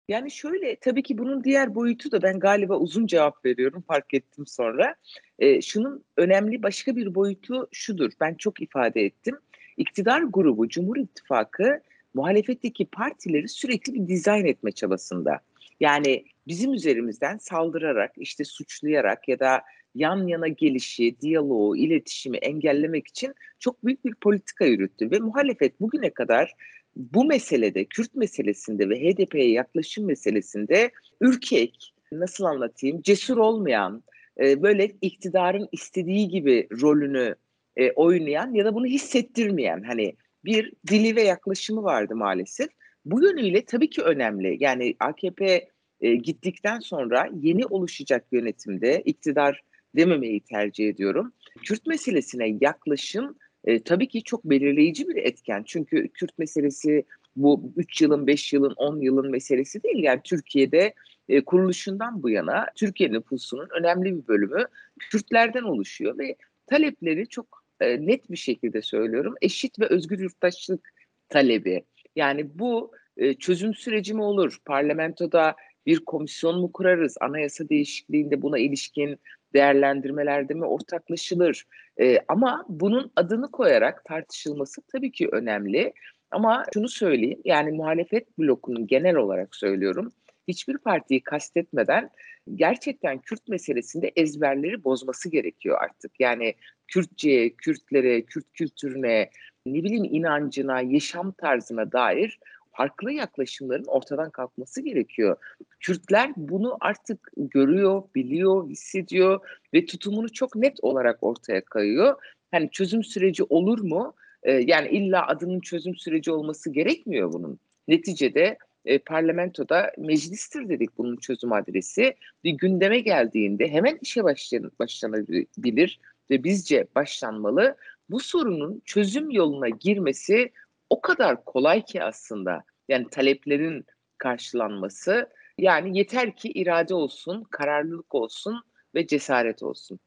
Yani 0.10 0.32
şöyle 0.32 0.76
tabii 0.76 1.04
ki 1.04 1.18
bunun 1.18 1.44
diğer 1.44 1.76
boyutu 1.76 2.12
da 2.12 2.22
ben 2.22 2.40
galiba 2.40 2.78
uzun 2.78 3.08
cevap 3.08 3.46
veriyorum 3.46 3.84
fark 3.88 4.14
ettim 4.14 4.48
sonra. 4.48 4.96
E, 5.40 5.62
şunun 5.62 6.04
önemli 6.18 6.64
başka 6.64 6.96
bir 6.96 7.16
boyutu 7.16 7.68
şudur. 7.72 8.12
Ben 8.22 8.36
çok 8.36 8.62
ifade 8.62 9.02
ettim. 9.02 9.38
İktidar 9.78 10.22
grubu 10.22 10.70
Cumhur 10.70 10.98
İttifakı 10.98 11.82
muhalefetteki 12.14 12.86
partileri 12.86 13.48
sürekli 13.48 13.94
bir 13.94 14.08
dizayn 14.08 14.46
etme 14.46 14.72
çabasında. 14.72 15.40
Yani 15.80 16.26
bizim 16.48 16.74
üzerimizden 16.74 17.38
saldırarak, 17.38 18.12
işte 18.18 18.44
suçlayarak 18.44 19.28
ya 19.28 19.40
da 19.40 19.62
yan 19.96 20.28
yana 20.28 20.48
gelişi, 20.48 21.22
diyaloğu, 21.22 21.78
iletişimi 21.78 22.38
engellemek 22.38 23.08
için 23.08 23.34
çok 23.60 23.86
büyük 23.86 24.06
bir 24.06 24.16
politika 24.16 24.66
yürüttü 24.66 25.12
ve 25.12 25.20
muhalefet 25.20 25.82
bugüne 25.82 26.10
kadar 26.10 26.56
bu 26.96 27.26
meselede, 27.26 27.86
Kürt 27.86 28.16
meselesinde 28.16 28.90
ve 28.90 29.00
HDP'ye 29.00 29.52
yaklaşım 29.52 30.06
meselesinde 30.06 30.92
ürkek, 31.22 31.94
nasıl 32.12 32.44
anlatayım, 32.44 33.02
cesur 33.02 33.38
olmayan, 33.38 34.04
e, 34.40 34.62
böyle 34.62 34.92
iktidarın 35.02 35.70
istediği 35.72 36.28
gibi 36.28 36.68
rolünü 36.82 37.36
e, 37.78 37.92
oynayan 37.92 38.54
ya 38.54 38.66
da 38.66 38.76
bunu 38.76 38.86
hissettirmeyen 38.86 39.84
hani 39.84 40.16
bir 40.46 40.74
dili 40.88 41.16
ve 41.16 41.24
yaklaşımı 41.24 41.84
vardı 41.84 42.16
maalesef. 42.16 42.70
Bu 43.06 43.24
yönüyle 43.24 43.66
tabii 43.66 43.90
ki 43.90 44.02
önemli. 44.02 44.58
Yani 44.60 44.96
AKP 45.00 45.68
e, 46.02 46.16
gittikten 46.16 46.80
sonra 46.80 47.30
yeni 47.42 47.66
oluşacak 47.66 48.26
yönetimde 48.32 49.02
iktidar 49.06 49.64
dememeyi 49.96 50.40
tercih 50.40 50.90
ediyorum. 50.90 51.34
Kürt 51.64 51.88
meselesine 51.88 52.58
yaklaşım 52.62 53.36
e, 53.66 53.84
tabii 53.84 54.08
ki 54.08 54.24
çok 54.24 54.46
belirleyici 54.46 55.08
bir 55.08 55.16
etken. 55.16 55.64
Çünkü 55.66 56.08
Kürt 56.08 56.38
meselesi 56.38 57.04
bu 57.36 57.74
3 57.76 58.02
yılın, 58.02 58.28
5 58.28 58.54
yılın, 58.54 58.74
10 58.78 59.00
yılın 59.00 59.32
meselesi 59.32 59.84
değil. 59.84 60.04
Yani 60.04 60.22
Türkiye'de 60.24 60.94
e, 61.30 61.42
kuruluşundan 61.42 62.24
bu 62.24 62.30
yana 62.30 62.66
Türkiye 62.76 63.12
nüfusunun 63.12 63.68
önemli 63.80 64.18
bir 64.18 64.28
bölümü 64.28 64.66
Kürtlerden 65.00 65.64
oluşuyor 65.64 66.18
ve 66.18 66.36
talepleri 66.68 67.28
çok 67.28 67.57
e, 67.82 68.08
net 68.08 68.32
bir 68.32 68.38
şekilde 68.38 68.82
söylüyorum. 68.82 69.36
Eşit 69.42 69.80
ve 69.80 69.86
özgür 69.86 70.20
yurttaşlık 70.20 70.90
talebi. 71.30 71.84
Yani 72.16 72.60
bu 72.60 72.92
e, 73.18 73.34
çözüm 73.34 73.74
süreci 73.74 74.14
mi 74.14 74.24
olur? 74.24 74.58
Parlamentoda 74.66 75.56
bir 75.86 76.06
komisyon 76.06 76.60
mu 76.60 76.72
kurarız? 76.72 77.18
Anayasa 77.22 77.70
değişikliğinde 77.70 78.42
buna 78.42 78.60
ilişkin 78.60 79.20
değerlendirmelerde 79.54 80.54
mi 80.54 80.66
ortaklaşılır? 80.66 81.66
E, 82.00 82.20
ama 82.28 82.66
bunun 82.70 83.12
adını 83.16 83.52
koyarak 83.52 84.06
tartışılması 84.06 84.82
tabii 84.82 85.12
ki 85.12 85.30
önemli. 85.32 85.94
Ama 86.32 86.64
şunu 86.74 86.90
söyleyeyim 86.90 87.42
yani 87.46 87.72
muhalefet 87.72 88.40
blokunun 88.40 88.88
genel 88.88 89.16
olarak 89.16 89.56
söylüyorum 89.56 90.14
hiçbir 90.48 90.78
partiyi 90.78 91.24
kastetmeden 91.24 92.10
gerçekten 92.56 93.20
Kürt 93.20 93.48
meselesinde 93.48 94.12
ezberleri 94.16 94.84
bozması 94.84 95.30
gerekiyor 95.30 95.78
artık. 95.82 96.20
Yani 96.20 96.54
Kürtçe'ye, 96.88 97.50
Kürtlere, 97.50 98.22
Kürt 98.22 98.46
kültürüne, 98.54 99.30
ne 99.66 99.84
bileyim 99.84 100.04
inancına, 100.04 100.82
yaşam 100.82 101.32
tarzına 101.32 101.92
dair 101.92 102.40
farklı 102.72 103.12
yaklaşımların 103.12 103.86
ortadan 103.86 104.30
kalkması 104.30 104.82
gerekiyor. 104.82 105.38
Kürtler 105.80 106.32
bunu 106.36 106.78
artık 106.80 107.32
görüyor, 107.38 108.04
biliyor, 108.16 108.70
hissediyor 108.70 109.40
ve 109.74 109.86
tutumunu 109.86 110.34
çok 110.34 110.56
net 110.56 110.78
olarak 110.82 111.24
ortaya 111.24 111.66
koyuyor. 111.66 112.16
Hani 112.52 112.70
çözüm 112.72 113.04
süreci 113.04 113.44
olur 113.44 113.80
mu? 113.80 114.14
Ee, 114.44 114.52
yani 114.52 114.88
illa 114.88 115.28
adının 115.28 115.60
çözüm 115.60 115.96
süreci 115.96 116.32
olması 116.32 116.72
gerekmiyor 116.72 117.34
bunun. 117.34 117.60
Neticede 117.88 118.58
e, 118.88 119.00
parlamentoda 119.00 119.92
meclistir 119.98 120.70
dedik 120.70 120.98
bunun 120.98 121.18
çözüm 121.18 121.54
adresi. 121.54 122.16
Bir 122.44 122.52
gündeme 122.52 123.00
geldiğinde 123.00 123.68
hemen 123.68 124.00
işe 124.02 124.24
başlan, 124.24 124.72
başlanabilir 124.80 126.00
ve 126.30 126.44
bizce 126.44 126.88
başlanmalı. 126.96 127.78
Bu 128.10 128.20
sorunun 128.20 128.82
çözüm 128.86 129.32
yoluna 129.32 129.70
girmesi 129.70 130.52
o 130.90 131.02
kadar 131.02 131.46
kolay 131.46 131.86
ki 131.86 132.04
aslında. 132.04 132.64
Yani 132.90 133.10
taleplerin 133.10 133.86
karşılanması. 134.18 135.30
Yani 135.58 135.98
yeter 135.98 136.36
ki 136.36 136.50
irade 136.50 136.94
olsun, 136.94 137.44
kararlılık 137.44 138.16
olsun 138.16 138.64
ve 138.96 139.08
cesaret 139.08 139.64
olsun. 139.64 140.00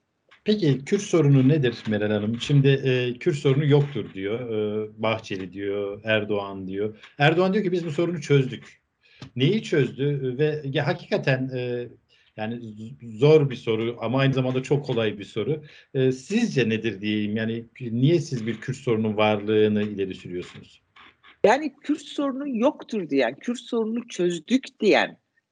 Peki 0.45 0.85
Kürt 0.85 1.03
sorunu 1.03 1.49
nedir 1.49 1.83
Meral 1.89 2.11
Hanım? 2.11 2.41
Şimdi 2.41 2.69
e, 2.69 3.19
Kürt 3.19 3.37
sorunu 3.37 3.67
yoktur 3.67 4.15
diyor. 4.15 4.51
E, 4.51 4.89
Bahçeli 5.03 5.53
diyor, 5.53 6.01
Erdoğan 6.05 6.67
diyor. 6.67 6.97
Erdoğan 7.19 7.55
diyor 7.55 7.65
ki 7.65 7.73
biz 7.73 7.87
bu 7.87 7.91
sorunu 7.91 8.21
çözdük. 8.21 8.81
Neyi 9.37 9.63
çözdü 9.63 10.35
ve 10.39 10.63
ya 10.65 10.87
hakikaten 10.87 11.51
e, 11.55 11.89
yani 12.37 12.61
zor 13.03 13.51
bir 13.51 13.57
soru 13.57 13.97
ama 14.01 14.19
aynı 14.19 14.35
zamanda 14.35 14.63
çok 14.63 14.85
kolay 14.85 15.19
bir 15.19 15.25
soru. 15.25 15.63
E, 15.95 16.13
sizce 16.13 16.69
nedir 16.69 17.01
diyeyim? 17.01 17.37
Yani 17.37 17.65
niye 17.81 18.21
siz 18.21 18.47
bir 18.47 18.61
Kürt 18.61 18.77
sorunun 18.77 19.17
varlığını 19.17 19.83
ileri 19.83 20.15
sürüyorsunuz? 20.15 20.83
Yani 21.45 21.75
Kürt 21.83 22.03
sorunu 22.03 22.59
yoktur 22.59 23.11
diyen, 23.11 23.35
Kürt 23.35 23.59
sorununu 23.61 24.09
çözdük 24.09 24.81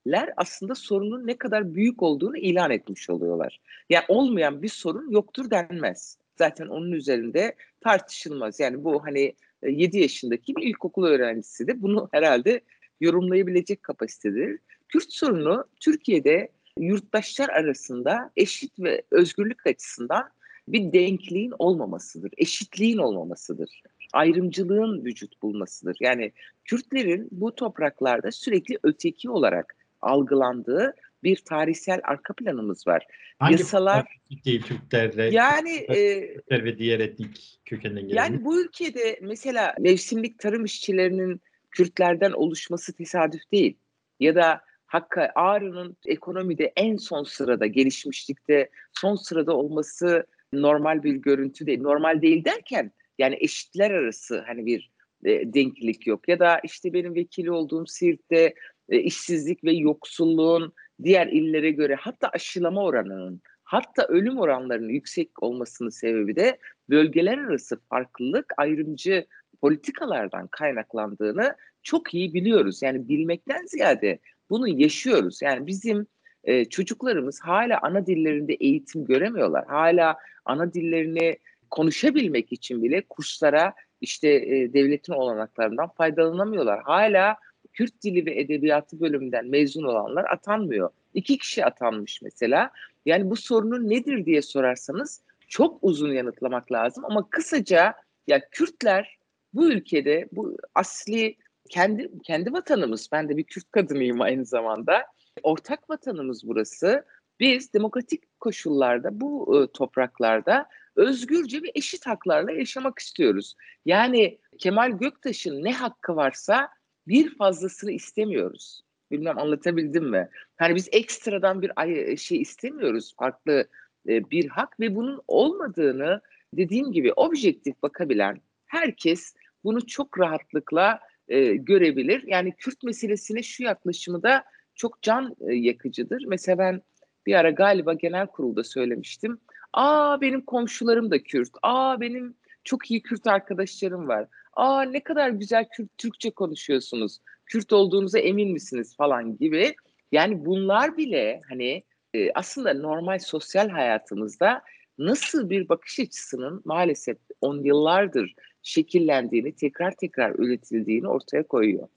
diyenler 0.06 0.32
aslında 0.36 0.74
sorunun 0.74 1.26
ne 1.26 1.38
kadar 1.38 1.74
büyük 1.74 2.02
olduğunu 2.02 2.36
ilan 2.36 2.70
etmiş 2.70 3.10
oluyorlar. 3.10 3.60
Yani 3.90 4.04
olmayan 4.08 4.62
bir 4.62 4.68
sorun 4.68 5.10
yoktur 5.10 5.50
denmez. 5.50 6.18
Zaten 6.38 6.66
onun 6.66 6.92
üzerinde 6.92 7.54
tartışılmaz. 7.80 8.60
Yani 8.60 8.84
bu 8.84 9.04
hani 9.04 9.34
7 9.62 9.98
yaşındaki 9.98 10.56
bir 10.56 10.62
ilkokul 10.62 11.04
öğrencisi 11.04 11.66
de 11.66 11.82
bunu 11.82 12.08
herhalde 12.12 12.60
yorumlayabilecek 13.00 13.82
kapasitedir. 13.82 14.58
Kürt 14.88 15.12
sorunu 15.12 15.64
Türkiye'de 15.80 16.48
yurttaşlar 16.78 17.48
arasında 17.48 18.30
eşit 18.36 18.78
ve 18.78 19.02
özgürlük 19.10 19.66
açısından 19.66 20.30
bir 20.68 20.92
denkliğin 20.92 21.52
olmamasıdır, 21.58 22.30
eşitliğin 22.38 22.98
olmamasıdır, 22.98 23.82
ayrımcılığın 24.12 25.04
vücut 25.04 25.42
bulmasıdır. 25.42 25.96
Yani 26.00 26.32
Kürtlerin 26.64 27.28
bu 27.30 27.54
topraklarda 27.54 28.32
sürekli 28.32 28.78
öteki 28.82 29.30
olarak 29.30 29.77
algılandığı 30.00 30.94
bir 31.22 31.36
tarihsel 31.36 32.00
arka 32.04 32.34
planımız 32.34 32.86
var. 32.86 33.06
Hangi 33.38 33.52
Yasalar 33.52 34.06
değil 34.44 34.62
Türklerle 34.62 35.30
yani 35.30 35.86
Türkler 35.86 36.60
e, 36.60 36.64
ve 36.64 36.78
diğer 36.78 37.00
etnik 37.00 37.60
kökenden 37.64 38.08
gelen. 38.08 38.24
Yani 38.24 38.44
bu 38.44 38.62
ülkede 38.62 39.18
mesela 39.22 39.74
mevsimlik 39.78 40.38
tarım 40.38 40.64
işçilerinin 40.64 41.40
Kürtlerden 41.70 42.32
oluşması 42.32 42.92
tesadüf 42.92 43.52
değil. 43.52 43.78
Ya 44.20 44.34
da 44.34 44.60
Hakkı 44.86 45.28
Ağrı'nın 45.34 45.96
ekonomide 46.06 46.72
en 46.76 46.96
son 46.96 47.24
sırada, 47.24 47.66
gelişmişlikte 47.66 48.70
son 48.92 49.16
sırada 49.16 49.56
olması 49.56 50.26
normal 50.52 51.02
bir 51.02 51.14
görüntü 51.14 51.66
değil. 51.66 51.80
Normal 51.80 52.22
değil 52.22 52.44
derken 52.44 52.92
yani 53.18 53.36
eşitler 53.40 53.90
arası 53.90 54.44
hani 54.46 54.66
bir 54.66 54.90
e, 55.24 55.54
denklik 55.54 56.06
yok. 56.06 56.28
Ya 56.28 56.38
da 56.38 56.60
işte 56.64 56.92
benim 56.92 57.14
vekili 57.14 57.50
olduğum 57.50 57.86
Siirt'te 57.86 58.54
e, 58.88 58.98
işsizlik 58.98 59.64
ve 59.64 59.72
yoksulluğun 59.72 60.72
diğer 61.02 61.26
illere 61.26 61.70
göre 61.70 61.94
hatta 61.94 62.28
aşılama 62.28 62.84
oranının 62.84 63.42
hatta 63.64 64.06
ölüm 64.06 64.38
oranlarının 64.38 64.88
yüksek 64.88 65.42
olmasının 65.42 65.90
sebebi 65.90 66.36
de 66.36 66.58
bölgeler 66.90 67.38
arası 67.38 67.80
farklılık 67.88 68.52
ayrımcı 68.56 69.26
politikalardan 69.60 70.46
kaynaklandığını 70.46 71.56
çok 71.82 72.14
iyi 72.14 72.34
biliyoruz. 72.34 72.82
Yani 72.82 73.08
bilmekten 73.08 73.66
ziyade 73.66 74.18
bunu 74.50 74.68
yaşıyoruz. 74.68 75.42
Yani 75.42 75.66
bizim 75.66 76.06
e, 76.44 76.64
çocuklarımız 76.64 77.40
hala 77.40 77.78
ana 77.82 78.06
dillerinde 78.06 78.54
eğitim 78.54 79.04
göremiyorlar. 79.04 79.66
Hala 79.66 80.16
ana 80.44 80.74
dillerini 80.74 81.38
konuşabilmek 81.70 82.52
için 82.52 82.82
bile 82.82 83.02
kurslara 83.08 83.74
işte 84.00 84.28
e, 84.28 84.72
devletin 84.72 85.12
olanaklarından 85.12 85.88
faydalanamıyorlar. 85.88 86.82
Hala 86.82 87.36
Kürt 87.78 88.02
dili 88.02 88.26
ve 88.26 88.40
edebiyatı 88.40 89.00
bölümünden 89.00 89.46
mezun 89.46 89.82
olanlar 89.82 90.24
atanmıyor. 90.24 90.90
İki 91.14 91.38
kişi 91.38 91.64
atanmış 91.64 92.22
mesela. 92.22 92.70
Yani 93.06 93.30
bu 93.30 93.36
sorunun 93.36 93.90
nedir 93.90 94.24
diye 94.26 94.42
sorarsanız 94.42 95.22
çok 95.48 95.78
uzun 95.82 96.12
yanıtlamak 96.12 96.72
lazım 96.72 97.04
ama 97.04 97.30
kısaca 97.30 97.94
ya 98.26 98.48
Kürtler 98.50 99.18
bu 99.54 99.70
ülkede 99.72 100.28
bu 100.32 100.56
asli 100.74 101.36
kendi 101.70 102.10
kendi 102.22 102.52
vatanımız. 102.52 103.08
Ben 103.12 103.28
de 103.28 103.36
bir 103.36 103.44
Kürt 103.44 103.70
kadınıyım 103.70 104.20
aynı 104.20 104.44
zamanda. 104.44 105.06
Ortak 105.42 105.90
vatanımız 105.90 106.48
burası. 106.48 107.04
Biz 107.40 107.74
demokratik 107.74 108.40
koşullarda 108.40 109.20
bu 109.20 109.62
e, 109.62 109.72
topraklarda 109.72 110.66
özgürce 110.96 111.62
ve 111.62 111.72
eşit 111.74 112.06
haklarla 112.06 112.52
yaşamak 112.52 112.98
istiyoruz. 112.98 113.54
Yani 113.84 114.38
Kemal 114.58 114.90
Göktaş'ın 114.90 115.64
ne 115.64 115.72
hakkı 115.72 116.16
varsa 116.16 116.77
bir 117.08 117.36
fazlasını 117.36 117.92
istemiyoruz. 117.92 118.80
Bilmem 119.10 119.38
anlatabildim 119.38 120.10
mi? 120.10 120.28
Hani 120.56 120.74
biz 120.74 120.88
ekstradan 120.92 121.62
bir 121.62 122.16
şey 122.16 122.40
istemiyoruz. 122.40 123.14
Farklı 123.18 123.68
e, 124.08 124.30
bir 124.30 124.48
hak 124.48 124.80
ve 124.80 124.96
bunun 124.96 125.22
olmadığını 125.28 126.20
dediğim 126.54 126.92
gibi 126.92 127.12
objektif 127.12 127.82
bakabilen 127.82 128.40
herkes 128.66 129.34
bunu 129.64 129.86
çok 129.86 130.20
rahatlıkla 130.20 131.00
e, 131.28 131.54
görebilir. 131.54 132.24
Yani 132.26 132.52
Kürt 132.52 132.82
meselesine 132.82 133.42
şu 133.42 133.62
yaklaşımı 133.62 134.22
da 134.22 134.44
çok 134.74 135.02
can 135.02 135.36
e, 135.40 135.54
yakıcıdır. 135.54 136.24
Mesela 136.26 136.58
ben 136.58 136.82
bir 137.26 137.34
ara 137.34 137.50
galiba 137.50 137.94
genel 137.94 138.26
kurulda 138.26 138.64
söylemiştim. 138.64 139.38
Aa 139.72 140.20
benim 140.20 140.40
komşularım 140.40 141.10
da 141.10 141.22
Kürt. 141.22 141.50
Aa 141.62 142.00
benim 142.00 142.34
çok 142.64 142.90
iyi 142.90 143.02
Kürt 143.02 143.26
arkadaşlarım 143.26 144.08
var. 144.08 144.28
Aa 144.58 144.82
ne 144.82 145.00
kadar 145.00 145.30
güzel 145.30 145.64
Kürt 145.72 145.98
Türkçe 145.98 146.30
konuşuyorsunuz. 146.30 147.18
Kürt 147.46 147.72
olduğunuza 147.72 148.18
emin 148.18 148.52
misiniz 148.52 148.96
falan 148.96 149.36
gibi. 149.36 149.74
Yani 150.12 150.44
bunlar 150.46 150.96
bile 150.96 151.40
hani 151.48 151.82
e, 152.14 152.32
aslında 152.34 152.74
normal 152.74 153.18
sosyal 153.18 153.68
hayatımızda 153.68 154.62
nasıl 154.98 155.50
bir 155.50 155.68
bakış 155.68 156.00
açısının 156.00 156.62
maalesef 156.64 157.16
on 157.40 157.64
yıllardır 157.64 158.34
şekillendiğini, 158.62 159.54
tekrar 159.54 159.96
tekrar 159.96 160.34
üretildiğini 160.38 161.08
ortaya 161.08 161.42
koyuyor. 161.42 161.88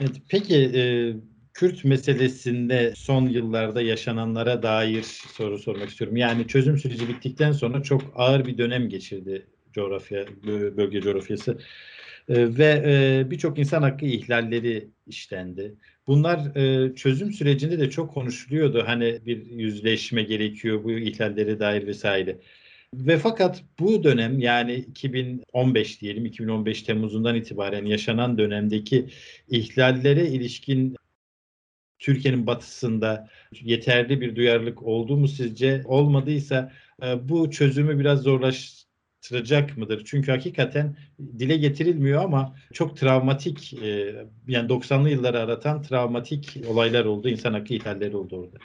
Evet, 0.00 0.16
peki 0.28 0.56
e, 0.56 0.82
Kürt 1.54 1.84
meselesinde 1.84 2.92
son 2.96 3.26
yıllarda 3.26 3.82
yaşananlara 3.82 4.62
dair 4.62 5.02
soru 5.36 5.58
sormak 5.58 5.88
istiyorum. 5.88 6.16
Yani 6.16 6.46
çözüm 6.46 6.78
süreci 6.78 7.08
bittikten 7.08 7.52
sonra 7.52 7.82
çok 7.82 8.02
ağır 8.14 8.44
bir 8.46 8.58
dönem 8.58 8.88
geçirdi 8.88 9.46
coğrafya, 9.76 10.24
bölge 10.76 11.00
coğrafyası. 11.00 11.58
E, 12.28 12.58
ve 12.58 12.82
e, 12.86 13.30
birçok 13.30 13.58
insan 13.58 13.82
hakkı 13.82 14.06
ihlalleri 14.06 14.88
işlendi. 15.06 15.74
Bunlar 16.06 16.56
e, 16.56 16.94
çözüm 16.94 17.32
sürecinde 17.32 17.78
de 17.78 17.90
çok 17.90 18.14
konuşuluyordu. 18.14 18.82
Hani 18.86 19.20
bir 19.26 19.46
yüzleşme 19.46 20.22
gerekiyor 20.22 20.84
bu 20.84 20.92
ihlallere 20.92 21.60
dair 21.60 21.86
vesaire. 21.86 22.38
Ve 22.94 23.18
fakat 23.18 23.64
bu 23.78 24.04
dönem 24.04 24.38
yani 24.38 24.74
2015 24.74 26.00
diyelim 26.00 26.26
2015 26.26 26.82
Temmuz'undan 26.82 27.34
itibaren 27.34 27.84
yaşanan 27.84 28.38
dönemdeki 28.38 29.08
ihlallere 29.48 30.26
ilişkin 30.28 30.96
Türkiye'nin 31.98 32.46
batısında 32.46 33.28
yeterli 33.52 34.20
bir 34.20 34.36
duyarlılık 34.36 34.82
oldu 34.82 35.16
mu 35.16 35.28
sizce? 35.28 35.82
Olmadıysa 35.84 36.72
e, 37.02 37.28
bu 37.28 37.50
çözümü 37.50 37.98
biraz 37.98 38.24
zorlaştıracak 39.26 39.76
mıdır? 39.76 40.02
Çünkü 40.04 40.30
hakikaten 40.30 40.96
dile 41.38 41.56
getirilmiyor 41.56 42.24
ama 42.24 42.54
çok 42.72 42.96
travmatik 42.96 43.74
e, 43.82 44.14
yani 44.48 44.68
90'lı 44.68 45.10
yılları 45.10 45.40
aratan 45.40 45.82
travmatik 45.82 46.56
olaylar 46.68 47.04
oldu, 47.04 47.28
insan 47.28 47.52
hakkı 47.52 47.74
ihlalleri 47.74 48.16
oldu 48.16 48.36
orada. 48.36 48.56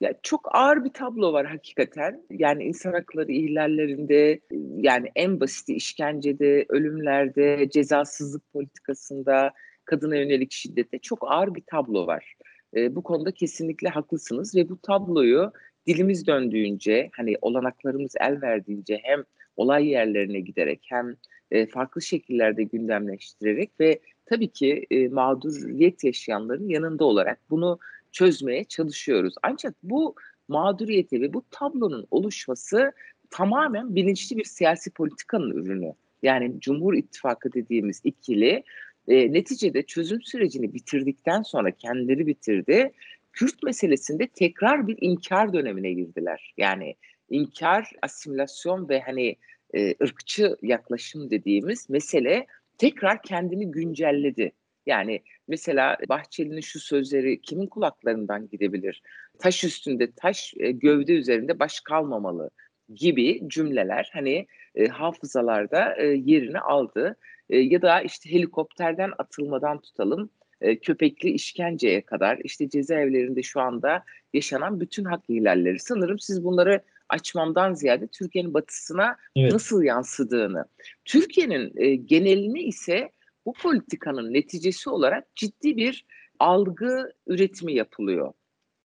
Ya 0.00 0.14
çok 0.22 0.48
ağır 0.54 0.84
bir 0.84 0.92
tablo 0.92 1.32
var 1.32 1.46
hakikaten. 1.46 2.22
Yani 2.30 2.64
insan 2.64 2.92
hakları 2.92 3.32
ihlallerinde 3.32 4.40
yani 4.76 5.08
en 5.16 5.40
basiti 5.40 5.74
işkencede, 5.74 6.66
ölümlerde, 6.68 7.68
cezasızlık 7.70 8.52
politikasında, 8.52 9.52
kadına 9.84 10.16
yönelik 10.16 10.52
şiddette 10.52 10.98
çok 10.98 11.32
ağır 11.32 11.54
bir 11.54 11.62
tablo 11.66 12.06
var. 12.06 12.34
E, 12.76 12.96
bu 12.96 13.02
konuda 13.02 13.32
kesinlikle 13.32 13.88
haklısınız 13.88 14.56
ve 14.56 14.68
bu 14.68 14.80
tabloyu 14.80 15.52
dilimiz 15.86 16.26
döndüğünce 16.26 17.10
hani 17.12 17.34
olanaklarımız 17.40 18.14
el 18.20 18.42
verdiğince 18.42 19.00
hem 19.02 19.24
olay 19.56 19.86
yerlerine 19.86 20.40
giderek 20.40 20.80
hem 20.88 21.16
e, 21.50 21.66
farklı 21.66 22.02
şekillerde 22.02 22.62
gündemleştirerek 22.62 23.70
ve 23.80 24.00
tabii 24.26 24.48
ki 24.48 24.86
e, 24.90 25.08
mağduriyet 25.08 26.04
yaşayanların 26.04 26.68
yanında 26.68 27.04
olarak 27.04 27.38
bunu 27.50 27.78
çözmeye 28.12 28.64
çalışıyoruz. 28.64 29.34
Ancak 29.42 29.74
bu 29.82 30.14
mağduriyeti 30.48 31.20
ve 31.20 31.34
bu 31.34 31.44
tablonun 31.50 32.06
oluşması 32.10 32.92
tamamen 33.30 33.94
bilinçli 33.94 34.36
bir 34.36 34.44
siyasi 34.44 34.90
politikanın 34.90 35.50
ürünü. 35.50 35.92
Yani 36.22 36.60
Cumhur 36.60 36.94
İttifakı 36.94 37.52
dediğimiz 37.52 38.00
ikili 38.04 38.62
e, 39.08 39.32
neticede 39.32 39.82
çözüm 39.82 40.22
sürecini 40.22 40.74
bitirdikten 40.74 41.42
sonra 41.42 41.70
kendileri 41.70 42.26
bitirdi. 42.26 42.92
Kürt 43.32 43.62
meselesinde 43.62 44.26
tekrar 44.26 44.86
bir 44.86 44.98
inkar 45.00 45.52
dönemine 45.52 45.92
girdiler. 45.92 46.54
Yani 46.56 46.94
inkar, 47.30 47.92
asimilasyon 48.02 48.88
ve 48.88 49.00
hani 49.00 49.36
e, 49.74 49.94
ırkçı 50.02 50.56
yaklaşım 50.62 51.30
dediğimiz 51.30 51.90
mesele 51.90 52.46
tekrar 52.78 53.22
kendini 53.22 53.70
güncelledi. 53.70 54.52
Yani 54.86 55.22
mesela 55.48 55.96
Bahçeli'nin 56.08 56.60
şu 56.60 56.80
sözleri 56.80 57.40
kimin 57.40 57.66
kulaklarından 57.66 58.48
gidebilir? 58.48 59.02
Taş 59.38 59.64
üstünde 59.64 60.12
taş, 60.12 60.54
e, 60.56 60.70
gövde 60.70 61.12
üzerinde 61.12 61.58
baş 61.58 61.80
kalmamalı 61.80 62.50
gibi 62.94 63.48
cümleler 63.48 64.10
hani 64.12 64.46
e, 64.74 64.86
hafızalarda 64.86 65.96
e, 65.96 66.06
yerini 66.06 66.60
aldı. 66.60 67.16
E, 67.50 67.58
ya 67.58 67.82
da 67.82 68.00
işte 68.00 68.30
helikopterden 68.30 69.12
atılmadan 69.18 69.80
tutalım 69.80 70.30
e, 70.60 70.78
köpekli 70.78 71.30
işkenceye 71.30 72.00
kadar 72.00 72.38
işte 72.44 72.68
cezaevlerinde 72.68 73.42
şu 73.42 73.60
anda 73.60 74.04
yaşanan 74.34 74.80
bütün 74.80 75.04
hak 75.04 75.22
ihlalleri. 75.28 75.78
Sanırım 75.78 76.18
siz 76.18 76.44
bunları 76.44 76.80
açmamdan 77.10 77.74
ziyade 77.74 78.06
Türkiye'nin 78.06 78.54
batısına 78.54 79.16
evet. 79.36 79.52
nasıl 79.52 79.82
yansıdığını. 79.82 80.64
Türkiye'nin 81.04 81.72
e, 81.76 81.94
genelini 81.94 82.62
ise 82.62 83.10
bu 83.46 83.52
politikanın 83.52 84.32
neticesi 84.32 84.90
olarak 84.90 85.36
ciddi 85.36 85.76
bir 85.76 86.06
algı 86.38 87.12
üretimi 87.26 87.74
yapılıyor. 87.74 88.32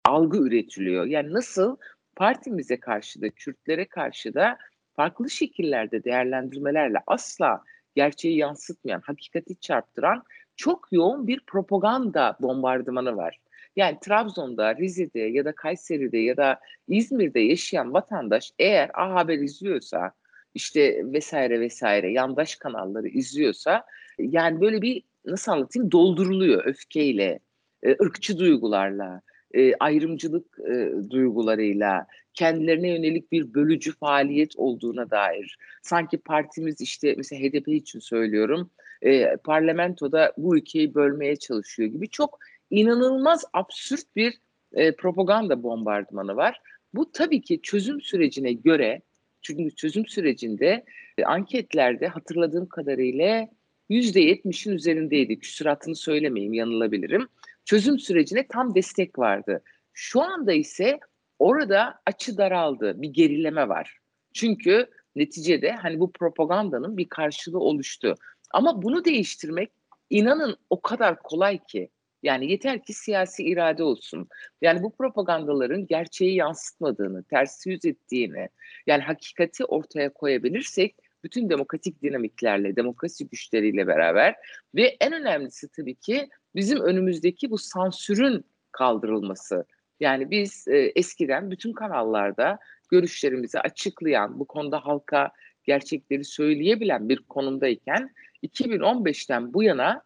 Algı 0.06 0.38
üretiliyor. 0.38 1.06
Yani 1.06 1.34
nasıl 1.34 1.78
partimize 2.16 2.80
karşı 2.80 3.22
da 3.22 3.30
Kürtlere 3.30 3.86
karşı 3.86 4.34
da 4.34 4.58
farklı 4.96 5.30
şekillerde 5.30 6.04
değerlendirmelerle 6.04 6.98
asla 7.08 7.64
gerçeği 7.96 8.38
yansıtmayan, 8.38 9.02
hakikati 9.02 9.60
çarptıran 9.60 10.24
çok 10.56 10.88
yoğun 10.92 11.28
bir 11.28 11.42
propaganda 11.48 12.38
bombardımanı 12.42 13.16
var. 13.16 13.40
Yani 13.76 13.98
Trabzon'da, 14.02 14.76
Rize'de 14.76 15.20
ya 15.20 15.46
da 15.46 15.52
Kayseri'de 15.52 16.18
ya 16.18 16.38
da 16.38 16.60
İzmir'de 16.88 17.40
yaşayan 17.40 17.94
vatandaş 17.94 18.52
eğer 18.60 18.92
A 18.94 19.14
Haber 19.14 19.38
izliyorsa 19.38 20.12
işte 20.56 21.02
vesaire 21.14 21.60
vesaire 21.60 22.12
yandaş 22.12 22.56
kanalları 22.56 23.08
izliyorsa 23.08 23.86
yani 24.20 24.62
böyle 24.62 24.82
bir 24.82 25.04
nasıl 25.26 25.52
anlatayım 25.52 25.92
dolduruluyor 25.92 26.66
öfkeyle, 26.66 27.40
e, 27.84 27.92
ırkçı 27.92 28.40
duygularla, 28.40 29.22
e, 29.54 29.76
ayrımcılık 29.76 30.60
e, 30.60 30.92
duygularıyla, 31.10 32.08
kendilerine 32.34 32.90
yönelik 32.90 33.32
bir 33.32 33.54
bölücü 33.54 33.96
faaliyet 33.96 34.56
olduğuna 34.56 35.10
dair. 35.10 35.58
Sanki 35.82 36.18
partimiz 36.18 36.82
işte 36.82 37.14
mesela 37.18 37.42
HDP 37.42 37.68
için 37.68 38.00
söylüyorum 38.00 38.70
e, 39.02 39.38
parlamentoda 39.38 40.34
bu 40.38 40.58
ülkeyi 40.58 40.96
bölmeye 40.96 41.36
çalışıyor 41.36 41.90
gibi 41.90 42.10
çok 42.10 42.40
inanılmaz 42.70 43.46
absürt 43.54 44.16
bir 44.16 44.40
e, 44.74 44.96
propaganda 44.96 45.64
bombardımanı 45.64 46.36
var. 46.36 46.62
Bu 46.94 47.12
tabii 47.12 47.42
ki 47.42 47.60
çözüm 47.62 48.02
sürecine 48.02 48.54
göre 48.54 49.02
çünkü 49.42 49.76
çözüm 49.76 50.08
sürecinde 50.08 50.86
e, 51.18 51.24
anketlerde 51.24 52.08
hatırladığım 52.08 52.66
kadarıyla 52.66 53.48
yüzde 53.90 54.20
yetmişin 54.20 54.72
üzerindeydi. 54.72 55.40
Küsuratını 55.40 55.96
söylemeyeyim 55.96 56.54
yanılabilirim. 56.54 57.28
Çözüm 57.66 58.00
sürecine 58.00 58.48
tam 58.48 58.76
destek 58.76 59.20
vardı. 59.20 59.62
Şu 59.94 60.22
anda 60.22 60.54
ise 60.54 61.00
orada 61.40 62.02
açı 62.06 62.38
daraldı. 62.38 63.02
Bir 63.02 63.10
gerileme 63.10 63.70
var. 63.70 63.98
Çünkü 64.34 64.88
neticede 65.16 65.72
hani 65.72 66.00
bu 66.00 66.12
propagandanın 66.12 66.98
bir 66.98 67.10
karşılığı 67.10 67.60
oluştu. 67.60 68.16
Ama 68.52 68.82
bunu 68.82 69.06
değiştirmek 69.06 69.72
inanın 70.10 70.58
o 70.70 70.82
kadar 70.82 71.20
kolay 71.20 71.64
ki. 71.64 71.90
Yani 72.24 72.52
yeter 72.52 72.84
ki 72.84 72.94
siyasi 72.94 73.44
irade 73.44 73.84
olsun. 73.84 74.28
Yani 74.62 74.84
bu 74.84 74.96
propagandaların 74.96 75.88
gerçeği 75.88 76.36
yansıtmadığını, 76.36 77.24
ters 77.24 77.66
yüz 77.66 77.86
ettiğini, 77.86 78.50
yani 78.88 79.04
hakikati 79.04 79.66
ortaya 79.66 80.14
koyabilirsek 80.14 80.96
bütün 81.24 81.50
demokratik 81.50 82.02
dinamiklerle, 82.02 82.76
demokrasi 82.76 83.28
güçleriyle 83.28 83.88
beraber 83.88 84.36
ve 84.76 84.98
en 85.02 85.14
önemlisi 85.14 85.68
tabii 85.68 85.96
ki 85.96 86.30
bizim 86.56 86.82
önümüzdeki 86.82 87.52
bu 87.52 87.58
sansürün 87.58 88.46
kaldırılması. 88.72 89.66
Yani 90.00 90.32
biz 90.32 90.68
e, 90.68 90.78
eskiden 90.78 91.52
bütün 91.52 91.74
kanallarda 91.74 92.60
görüşlerimizi 92.90 93.60
açıklayan, 93.60 94.40
bu 94.40 94.46
konuda 94.46 94.86
halka 94.86 95.32
gerçekleri 95.64 96.26
söyleyebilen 96.26 97.10
bir 97.10 97.18
konumdayken 97.18 98.10
2015'ten 98.44 99.54
bu 99.54 99.64
yana 99.64 100.04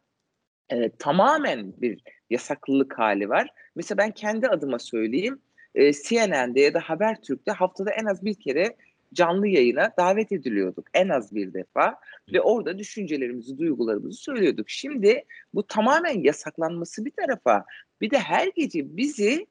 e, 0.70 0.90
tamamen 0.90 1.74
bir 1.82 2.00
yasaklılık 2.30 3.00
hali 3.00 3.30
var. 3.30 3.50
Mesela 3.76 3.98
ben 3.98 4.12
kendi 4.12 4.48
adıma 4.48 4.80
söyleyeyim. 4.80 5.40
E, 5.76 5.94
CNN'de 5.94 6.62
ya 6.62 6.74
da 6.74 6.80
Habertürk'te 6.80 7.52
haftada 7.52 7.92
en 7.92 8.06
az 8.06 8.26
bir 8.26 8.34
kere 8.34 8.76
canlı 9.14 9.48
yayına 9.48 9.94
davet 9.98 10.32
ediliyorduk 10.32 10.88
en 10.94 11.10
az 11.10 11.36
bir 11.36 11.54
defa 11.54 11.96
ve 12.34 12.42
orada 12.42 12.80
düşüncelerimizi, 12.80 13.58
duygularımızı 13.58 14.22
söylüyorduk. 14.22 14.70
Şimdi 14.70 15.24
bu 15.54 15.68
tamamen 15.68 16.24
yasaklanması 16.24 17.06
bir 17.06 17.12
tarafa 17.12 17.66
bir 18.02 18.12
de 18.12 18.20
her 18.20 18.48
gece 18.56 18.98
bizi 18.98 19.48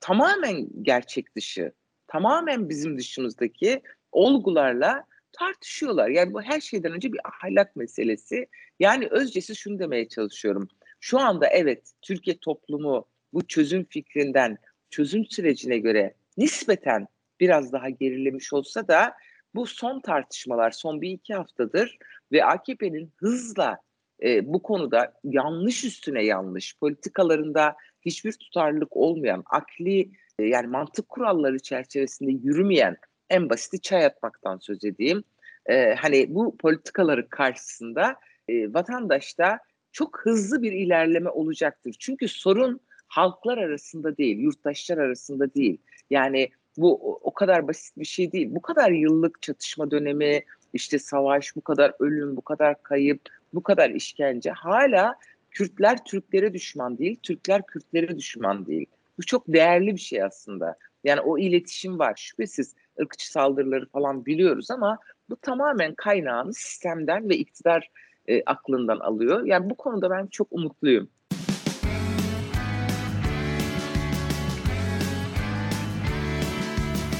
tamamen 0.00 0.68
gerçek 0.82 1.36
dışı, 1.36 1.72
tamamen 2.06 2.68
bizim 2.68 2.98
dışımızdaki 2.98 3.82
olgularla 4.12 5.04
tartışıyorlar. 5.38 6.08
Yani 6.08 6.32
bu 6.32 6.42
her 6.42 6.60
şeyden 6.60 6.92
önce 6.92 7.12
bir 7.12 7.20
ahlak 7.24 7.76
meselesi. 7.76 8.46
Yani 8.80 9.06
özcesi 9.10 9.56
şunu 9.56 9.78
demeye 9.78 10.08
çalışıyorum. 10.08 10.68
Şu 11.00 11.18
anda 11.18 11.46
evet 11.46 11.92
Türkiye 12.02 12.38
toplumu 12.38 13.06
bu 13.32 13.46
çözüm 13.46 13.84
fikrinden 13.84 14.58
çözüm 14.90 15.26
sürecine 15.26 15.78
göre 15.78 16.14
nispeten 16.36 17.06
biraz 17.40 17.72
daha 17.72 17.90
gerilemiş 17.90 18.52
olsa 18.52 18.88
da 18.88 19.14
bu 19.54 19.66
son 19.66 20.00
tartışmalar 20.00 20.70
son 20.70 21.00
bir 21.00 21.10
iki 21.10 21.34
haftadır 21.34 21.98
ve 22.32 22.44
AKP'nin 22.44 23.12
hızla 23.16 23.78
e, 24.22 24.52
bu 24.52 24.62
konuda 24.62 25.14
yanlış 25.24 25.84
üstüne 25.84 26.24
yanlış 26.24 26.78
politikalarında 26.78 27.76
hiçbir 28.00 28.32
tutarlılık 28.32 28.96
olmayan 28.96 29.42
akli 29.46 30.10
e, 30.38 30.44
yani 30.44 30.66
mantık 30.66 31.08
kuralları 31.08 31.58
çerçevesinde 31.58 32.32
yürümeyen 32.32 32.96
en 33.30 33.50
basiti 33.50 33.80
çay 33.80 34.06
atmaktan 34.06 34.58
söz 34.58 34.84
edeyim. 34.84 35.24
E, 35.66 35.94
hani 35.94 36.34
bu 36.34 36.56
politikaları 36.56 37.28
karşısında 37.28 38.16
e, 38.48 38.74
vatandaşta 38.74 39.58
çok 39.92 40.20
hızlı 40.20 40.62
bir 40.62 40.72
ilerleme 40.72 41.30
olacaktır. 41.30 41.96
Çünkü 41.98 42.28
sorun 42.28 42.80
halklar 43.06 43.58
arasında 43.58 44.16
değil, 44.16 44.38
yurttaşlar 44.38 44.98
arasında 44.98 45.54
değil. 45.54 45.78
Yani 46.10 46.48
bu 46.76 47.18
o 47.22 47.34
kadar 47.34 47.68
basit 47.68 47.98
bir 47.98 48.04
şey 48.04 48.32
değil. 48.32 48.48
Bu 48.50 48.62
kadar 48.62 48.90
yıllık 48.90 49.42
çatışma 49.42 49.90
dönemi, 49.90 50.42
işte 50.72 50.98
savaş, 50.98 51.56
bu 51.56 51.60
kadar 51.60 51.92
ölüm, 51.98 52.36
bu 52.36 52.42
kadar 52.42 52.82
kayıp, 52.82 53.20
bu 53.54 53.62
kadar 53.62 53.90
işkence 53.90 54.50
hala 54.50 55.14
Kürtler 55.50 56.04
Türklere 56.04 56.52
düşman 56.52 56.98
değil, 56.98 57.16
Türkler 57.22 57.66
Kürtlere 57.66 58.18
düşman 58.18 58.66
değil. 58.66 58.86
Bu 59.18 59.22
çok 59.22 59.48
değerli 59.48 59.94
bir 59.94 60.00
şey 60.00 60.22
aslında. 60.22 60.76
Yani 61.04 61.20
o 61.20 61.38
iletişim 61.38 61.98
var 61.98 62.14
şüphesiz 62.16 62.74
ırkçı 63.00 63.30
saldırıları 63.30 63.88
falan 63.88 64.26
biliyoruz 64.26 64.70
ama 64.70 64.98
bu 65.30 65.36
tamamen 65.36 65.94
kaynağını 65.94 66.54
sistemden 66.54 67.28
ve 67.28 67.36
iktidar 67.36 67.90
e, 68.26 68.42
aklından 68.44 68.98
alıyor. 68.98 69.44
Yani 69.44 69.70
bu 69.70 69.76
konuda 69.76 70.10
ben 70.10 70.26
çok 70.26 70.48
umutluyum. 70.50 71.08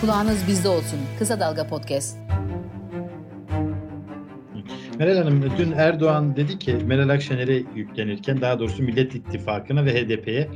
Kulağınız 0.01 0.45
bizde 0.49 0.69
olsun. 0.69 0.99
Kısa 1.19 1.41
Dalga 1.41 1.67
Podcast. 1.67 2.19
Meral 4.99 5.17
Hanım 5.17 5.43
dün 5.59 5.73
Erdoğan 5.73 6.37
dedi 6.37 6.59
ki 6.59 6.75
Meral 6.75 7.09
Akşener'e 7.09 7.63
yüklenirken 7.75 8.41
daha 8.41 8.59
doğrusu 8.59 8.83
Millet 8.83 9.15
İttifakı'na 9.15 9.85
ve 9.85 9.91
HDP'ye 9.91 10.49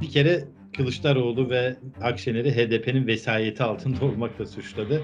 bir 0.00 0.10
kere 0.10 0.44
Kılıçdaroğlu 0.76 1.50
ve 1.50 1.76
Akşener'i 2.02 2.50
HDP'nin 2.50 3.06
vesayeti 3.06 3.62
altında 3.62 4.04
olmakla 4.04 4.46
suçladı. 4.46 5.02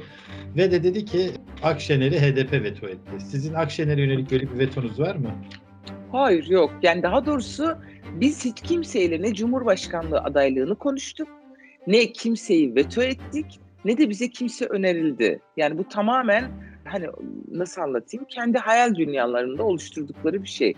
Ve 0.56 0.70
de 0.70 0.82
dedi 0.82 1.04
ki 1.04 1.30
Akşener'i 1.62 2.20
HDP 2.20 2.52
veto 2.52 2.86
etti. 2.86 3.10
Sizin 3.18 3.54
Akşener'e 3.54 4.00
yönelik 4.00 4.30
böyle 4.30 4.52
bir 4.52 4.58
vetonuz 4.58 5.00
var 5.00 5.16
mı? 5.16 5.34
Hayır 6.12 6.46
yok. 6.46 6.72
Yani 6.82 7.02
daha 7.02 7.26
doğrusu 7.26 7.76
biz 8.12 8.44
hiç 8.44 8.60
kimseyle 8.62 9.22
ne 9.22 9.34
Cumhurbaşkanlığı 9.34 10.20
adaylığını 10.20 10.74
konuştuk, 10.74 11.28
ne 11.86 12.12
kimseyi 12.12 12.74
veto 12.74 13.02
ettik, 13.02 13.46
ne 13.84 13.98
de 13.98 14.10
bize 14.10 14.30
kimse 14.30 14.66
önerildi. 14.66 15.40
Yani 15.56 15.78
bu 15.78 15.88
tamamen 15.88 16.50
hani 16.84 17.06
nasıl 17.50 17.82
anlatayım 17.82 18.24
kendi 18.24 18.58
hayal 18.58 18.94
dünyalarında 18.94 19.62
oluşturdukları 19.62 20.42
bir 20.42 20.48
şey. 20.48 20.74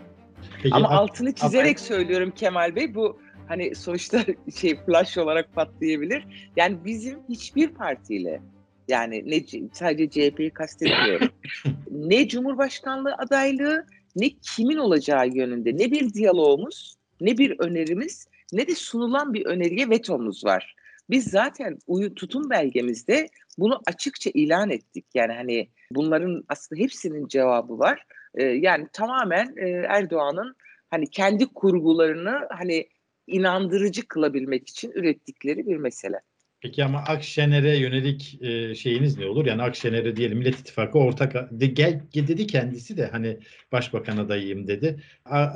Peki, 0.63 0.75
Ama 0.75 0.89
altını 0.89 1.33
çizerek 1.33 1.81
söylüyorum 1.81 2.33
Kemal 2.37 2.77
Bey 2.77 2.95
bu 2.95 3.19
hani 3.49 3.75
sonuçta 3.75 4.25
şey 4.61 4.77
flash 4.77 5.19
olarak 5.19 5.55
patlayabilir. 5.55 6.51
Yani 6.57 6.85
bizim 6.85 7.19
hiçbir 7.29 7.69
partiyle 7.69 8.41
yani 8.89 9.23
ne 9.27 9.69
sadece 9.73 10.31
CHP'yi 10.31 10.51
kastetmiyorum. 10.51 11.29
ne 11.91 12.29
Cumhurbaşkanlığı 12.29 13.15
adaylığı 13.15 13.87
ne 14.17 14.31
kimin 14.57 14.77
olacağı 14.77 15.29
yönünde 15.29 15.77
ne 15.77 15.91
bir 15.91 16.15
diyalogumuz 16.15 16.97
ne 17.21 17.39
bir 17.39 17.59
önerimiz 17.59 18.29
ne 18.53 18.67
de 18.67 18.75
sunulan 18.75 19.35
bir 19.35 19.47
öneriye 19.47 19.91
vetomuz 19.91 20.45
var. 20.45 20.77
Biz 21.11 21.25
zaten 21.25 21.79
uyu 21.87 22.15
tutum 22.15 22.51
belgemizde 22.51 23.29
bunu 23.59 23.81
açıkça 23.87 24.31
ilan 24.35 24.71
ettik. 24.71 25.05
Yani 25.15 25.33
hani 25.33 25.69
bunların 25.91 26.45
aslında 26.49 26.83
hepsinin 26.83 27.29
cevabı 27.29 27.79
var. 27.79 28.07
Ee, 28.35 28.45
yani 28.45 28.89
tamamen 28.93 29.55
e, 29.57 29.69
Erdoğan'ın 29.69 30.57
hani 30.91 31.07
kendi 31.07 31.47
kurgularını 31.47 32.49
hani 32.51 32.89
inandırıcı 33.27 34.09
kılabilmek 34.09 34.69
için 34.69 34.93
ürettikleri 34.95 35.67
bir 35.67 35.77
mesele. 35.77 36.21
Peki 36.65 36.85
ama 36.85 36.99
Akşener'e 36.99 37.77
yönelik 37.77 38.39
e, 38.43 38.75
şeyiniz 38.75 39.19
ne 39.19 39.27
olur? 39.27 39.47
Yani 39.47 39.63
Akşener'e 39.63 40.17
diyelim 40.17 40.39
Millet 40.39 40.61
İttifakı 40.61 40.99
ortak 40.99 41.51
de, 41.51 41.67
gel 41.67 42.01
dedi 42.15 42.47
kendisi 42.47 42.97
de 42.97 43.07
hani 43.07 43.39
başbakan 43.73 44.17
adayıyım 44.17 44.67
dedi. 44.67 45.03
A, 45.25 45.49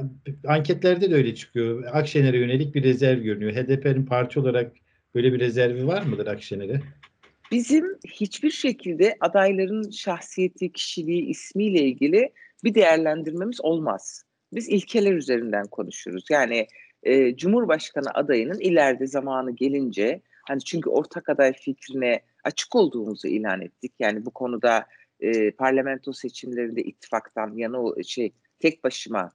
anketlerde 0.47 1.11
de 1.11 1.15
öyle 1.15 1.35
çıkıyor. 1.35 1.85
Akşener'e 1.93 2.39
yönelik 2.39 2.75
bir 2.75 2.83
rezerv 2.83 3.23
görünüyor. 3.23 3.53
HDP'nin 3.53 4.07
parti 4.07 4.41
olarak 4.41 4.73
böyle 5.15 5.33
bir 5.33 5.41
rezervi 5.41 5.87
var 5.87 6.03
mıdır 6.03 6.27
Akşener'e? 6.27 6.81
Bizim 7.53 7.99
hiçbir 8.07 8.51
şekilde 8.51 9.17
adayların 9.21 9.91
şahsiyeti, 9.91 10.73
kişiliği, 10.73 11.27
ismiyle 11.27 11.83
ilgili 11.83 12.33
bir 12.65 12.75
değerlendirmemiz 12.75 13.61
olmaz. 13.61 14.25
Biz 14.53 14.69
ilkeler 14.69 15.13
üzerinden 15.13 15.67
konuşuruz. 15.67 16.25
Yani 16.31 16.67
e, 17.03 17.37
Cumhurbaşkanı 17.37 18.11
adayının 18.15 18.61
ileride 18.61 19.07
zamanı 19.07 19.51
gelince 19.51 20.21
hani 20.49 20.61
çünkü 20.61 20.91
ortak 20.91 21.29
aday 21.29 21.53
fikrine 21.53 22.21
açık 22.45 22.77
olduğumuzu 22.77 23.29
ilan 23.29 23.61
ettik. 23.61 23.93
Yani 23.99 24.27
bu 24.27 24.31
konuda 24.31 24.87
e, 25.21 25.51
parlamento 25.51 26.13
seçimlerinde 26.13 26.83
ittifaktan 26.83 27.57
yana 27.57 28.03
şey 28.03 28.33
tek 28.59 28.85
başıma 28.85 29.33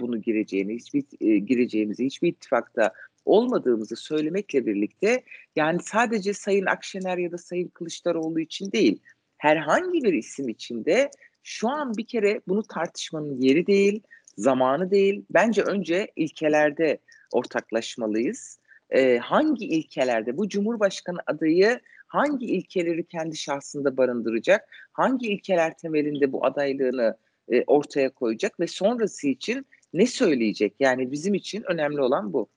bunu 0.00 0.22
gireceğini, 0.22 0.74
hiçbir 0.74 1.04
e, 1.20 1.38
gireceğimizi, 1.38 2.04
hiçbir 2.04 2.28
ittifakta 2.28 2.92
olmadığımızı 3.24 3.96
söylemekle 3.96 4.66
birlikte 4.66 5.24
yani 5.56 5.78
sadece 5.82 6.34
Sayın 6.34 6.66
Akşener 6.66 7.18
ya 7.18 7.32
da 7.32 7.38
Sayın 7.38 7.68
Kılıçdaroğlu 7.68 8.40
için 8.40 8.72
değil, 8.72 9.02
herhangi 9.36 10.02
bir 10.02 10.12
isim 10.12 10.48
için 10.48 10.84
de 10.84 11.10
şu 11.42 11.68
an 11.68 11.96
bir 11.96 12.06
kere 12.06 12.40
bunu 12.48 12.62
tartışmanın 12.62 13.40
yeri 13.40 13.66
değil 13.66 14.02
zamanı 14.38 14.90
değil. 14.90 15.24
Bence 15.30 15.62
önce 15.62 16.08
ilkelerde 16.16 16.98
ortaklaşmalıyız. 17.32 18.58
Ee, 18.90 19.18
hangi 19.18 19.66
ilkelerde 19.66 20.36
bu 20.36 20.48
Cumhurbaşkanı 20.48 21.18
adayı 21.26 21.80
hangi 22.06 22.46
ilkeleri 22.46 23.06
kendi 23.06 23.36
şahsında 23.36 23.96
barındıracak? 23.96 24.68
Hangi 24.92 25.26
ilkeler 25.28 25.78
temelinde 25.78 26.32
bu 26.32 26.46
adaylığını 26.46 27.16
e, 27.48 27.64
ortaya 27.66 28.10
koyacak 28.10 28.60
ve 28.60 28.66
sonrası 28.66 29.28
için 29.28 29.66
ne 29.92 30.06
söyleyecek? 30.06 30.74
Yani 30.80 31.12
bizim 31.12 31.34
için 31.34 31.62
önemli 31.62 32.00
olan 32.00 32.32
bu. 32.32 32.48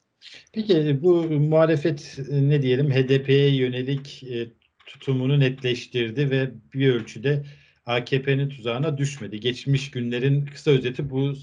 Peki 0.53 0.99
bu 1.01 1.23
muhalefet 1.23 2.17
ne 2.31 2.61
diyelim 2.61 2.91
HDP'ye 2.91 3.55
yönelik 3.55 4.23
e, 4.23 4.47
tutumunu 4.85 5.39
netleştirdi 5.39 6.29
ve 6.29 6.51
bir 6.73 6.93
ölçüde 6.93 7.43
AKP'nin 7.85 8.49
tuzağına 8.49 8.97
düşmedi. 8.97 9.39
Geçmiş 9.39 9.91
günlerin 9.91 10.45
kısa 10.45 10.71
özeti 10.71 11.09
bu 11.09 11.33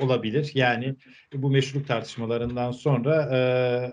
olabilir. 0.00 0.50
Yani 0.54 0.94
bu 1.34 1.50
meşruluk 1.50 1.88
tartışmalarından 1.88 2.72
sonra 2.72 3.14
e, 3.22 3.38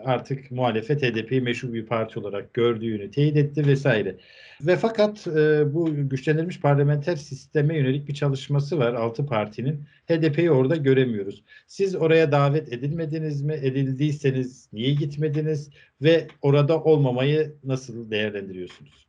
artık 0.05 0.51
muhalefet 0.51 1.03
HDP'yi 1.03 1.41
meşru 1.41 1.73
bir 1.73 1.85
parti 1.85 2.19
olarak 2.19 2.53
gördüğünü 2.53 3.11
teyit 3.11 3.37
etti 3.37 3.67
vesaire. 3.67 4.15
Ve 4.61 4.75
fakat 4.75 5.27
e, 5.27 5.73
bu 5.73 6.09
güçlendirilmiş 6.09 6.59
parlamenter 6.59 7.15
sisteme 7.15 7.77
yönelik 7.77 8.07
bir 8.07 8.13
çalışması 8.13 8.79
var 8.79 8.93
altı 8.93 9.25
partinin. 9.25 9.85
HDP'yi 10.09 10.51
orada 10.51 10.75
göremiyoruz. 10.75 11.43
Siz 11.67 11.95
oraya 11.95 12.31
davet 12.31 12.73
edilmediniz 12.73 13.41
mi? 13.41 13.53
Edildiyseniz 13.53 14.69
niye 14.73 14.93
gitmediniz? 14.93 15.69
Ve 16.01 16.27
orada 16.41 16.83
olmamayı 16.83 17.55
nasıl 17.63 18.11
değerlendiriyorsunuz? 18.11 19.07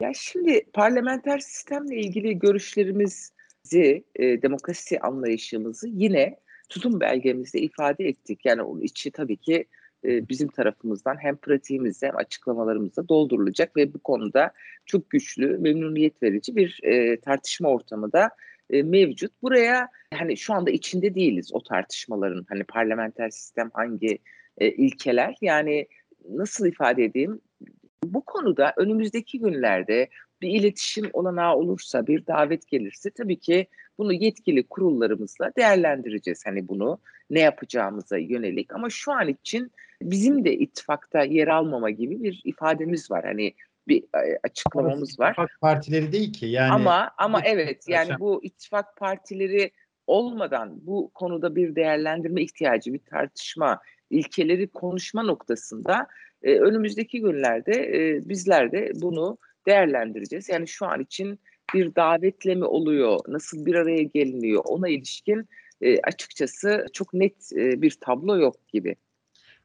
Ya 0.00 0.12
şimdi 0.14 0.64
parlamenter 0.72 1.38
sistemle 1.38 1.96
ilgili 1.96 2.38
görüşlerimiz 2.38 3.32
bizi 3.68 4.04
e, 4.16 4.42
demokrasi 4.42 5.00
anlayışımızı 5.00 5.88
yine 5.88 6.36
tutum 6.68 7.00
belgemizde 7.00 7.60
ifade 7.60 8.04
ettik. 8.04 8.40
Yani 8.44 8.62
onun 8.62 8.80
içi 8.80 9.10
tabii 9.10 9.36
ki 9.36 9.64
e, 10.04 10.28
bizim 10.28 10.48
tarafımızdan 10.48 11.16
hem 11.20 11.36
pratiğimizde 11.36 12.06
hem 12.06 12.16
açıklamalarımızda 12.16 13.08
doldurulacak 13.08 13.76
ve 13.76 13.94
bu 13.94 13.98
konuda 13.98 14.52
çok 14.86 15.10
güçlü, 15.10 15.58
memnuniyet 15.58 16.22
verici 16.22 16.56
bir 16.56 16.80
e, 16.82 17.20
tartışma 17.20 17.68
ortamı 17.68 18.12
da 18.12 18.30
e, 18.70 18.82
mevcut. 18.82 19.32
Buraya 19.42 19.88
hani 20.14 20.36
şu 20.36 20.54
anda 20.54 20.70
içinde 20.70 21.14
değiliz 21.14 21.50
o 21.52 21.62
tartışmaların. 21.62 22.46
Hani 22.48 22.64
parlamenter 22.64 23.30
sistem 23.30 23.70
hangi 23.74 24.18
e, 24.58 24.70
ilkeler 24.70 25.36
yani 25.40 25.86
nasıl 26.30 26.66
ifade 26.66 27.04
edeyim? 27.04 27.40
Bu 28.04 28.24
konuda 28.24 28.72
önümüzdeki 28.76 29.38
günlerde 29.38 30.08
bir 30.42 30.50
iletişim 30.50 31.10
olanağı 31.12 31.56
olursa, 31.56 32.06
bir 32.06 32.26
davet 32.26 32.68
gelirse 32.68 33.10
tabii 33.10 33.38
ki 33.38 33.66
bunu 33.98 34.12
yetkili 34.12 34.62
kurullarımızla 34.62 35.52
değerlendireceğiz. 35.56 36.46
Hani 36.46 36.68
bunu 36.68 36.98
ne 37.30 37.40
yapacağımıza 37.40 38.18
yönelik 38.18 38.74
ama 38.74 38.90
şu 38.90 39.12
an 39.12 39.28
için 39.28 39.72
bizim 40.02 40.44
de 40.44 40.52
ittifakta 40.52 41.22
yer 41.22 41.48
almama 41.48 41.90
gibi 41.90 42.22
bir 42.22 42.40
ifademiz 42.44 43.10
var. 43.10 43.24
Hani 43.24 43.54
bir 43.88 44.02
e, 44.02 44.38
açıklamamız 44.44 45.20
var. 45.20 45.30
İttifak 45.30 45.50
partileri 45.60 46.12
değil 46.12 46.32
ki 46.32 46.46
yani. 46.46 46.72
Ama 46.72 47.10
ama 47.18 47.40
evet 47.44 47.88
yani 47.88 48.10
bu 48.18 48.44
ittifak 48.44 48.96
partileri 48.96 49.70
olmadan 50.06 50.86
bu 50.86 51.10
konuda 51.14 51.56
bir 51.56 51.74
değerlendirme 51.74 52.42
ihtiyacı, 52.42 52.92
bir 52.92 52.98
tartışma, 52.98 53.80
ilkeleri 54.10 54.68
konuşma 54.68 55.22
noktasında 55.22 56.06
e, 56.42 56.58
önümüzdeki 56.58 57.20
günlerde 57.20 57.72
e, 57.72 58.28
bizler 58.28 58.72
de 58.72 58.92
bunu 58.94 59.38
değerlendireceğiz. 59.68 60.48
Yani 60.48 60.68
şu 60.68 60.86
an 60.86 61.00
için 61.00 61.40
bir 61.74 61.94
davetle 61.94 62.54
mi 62.54 62.64
oluyor, 62.64 63.20
nasıl 63.28 63.66
bir 63.66 63.74
araya 63.74 64.02
geliniyor 64.02 64.62
ona 64.64 64.88
ilişkin 64.88 65.48
e, 65.80 66.00
açıkçası 66.00 66.86
çok 66.92 67.14
net 67.14 67.52
e, 67.52 67.82
bir 67.82 67.98
tablo 68.00 68.38
yok 68.38 68.68
gibi. 68.68 68.96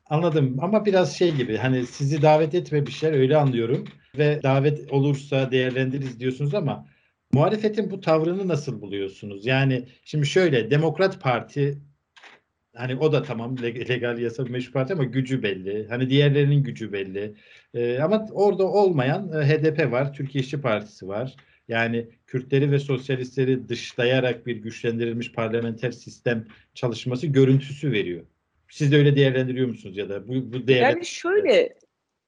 Anladım 0.05 0.57
ama 0.61 0.85
biraz 0.85 1.17
şey 1.17 1.31
gibi 1.31 1.57
hani 1.57 1.85
sizi 1.85 2.21
davet 2.21 2.55
etmemişler 2.55 3.13
öyle 3.13 3.37
anlıyorum 3.37 3.85
ve 4.17 4.39
davet 4.43 4.91
olursa 4.91 5.51
değerlendiririz 5.51 6.19
diyorsunuz 6.19 6.53
ama 6.53 6.87
muhalefetin 7.33 7.91
bu 7.91 7.99
tavrını 7.99 8.47
nasıl 8.47 8.81
buluyorsunuz? 8.81 9.45
Yani 9.45 9.87
şimdi 10.05 10.25
şöyle 10.25 10.71
Demokrat 10.71 11.21
Parti 11.21 11.77
hani 12.75 12.95
o 12.95 13.11
da 13.11 13.23
tamam 13.23 13.57
legal 13.63 14.19
yasa 14.19 14.43
meşru 14.43 14.71
parti 14.71 14.93
ama 14.93 15.03
gücü 15.03 15.43
belli. 15.43 15.87
Hani 15.89 16.09
diğerlerinin 16.09 16.63
gücü 16.63 16.93
belli. 16.93 17.33
Ee, 17.73 17.99
ama 17.99 18.27
orada 18.31 18.63
olmayan 18.63 19.41
e, 19.41 19.47
HDP 19.47 19.91
var, 19.91 20.13
Türkiye 20.13 20.43
İşçi 20.43 20.61
Partisi 20.61 21.07
var. 21.07 21.35
Yani 21.67 22.07
Kürtleri 22.27 22.71
ve 22.71 22.79
sosyalistleri 22.79 23.69
dışlayarak 23.69 24.47
bir 24.47 24.55
güçlendirilmiş 24.55 25.31
parlamenter 25.31 25.91
sistem 25.91 26.47
çalışması 26.73 27.27
görüntüsü 27.27 27.91
veriyor. 27.91 28.25
Siz 28.69 28.91
de 28.91 28.97
öyle 28.97 29.15
değerlendiriyor 29.15 29.67
musunuz 29.67 29.97
ya 29.97 30.09
da 30.09 30.27
bu, 30.27 30.33
bu 30.33 30.67
değerler... 30.67 30.89
Yani 30.89 31.05
şöyle 31.05 31.73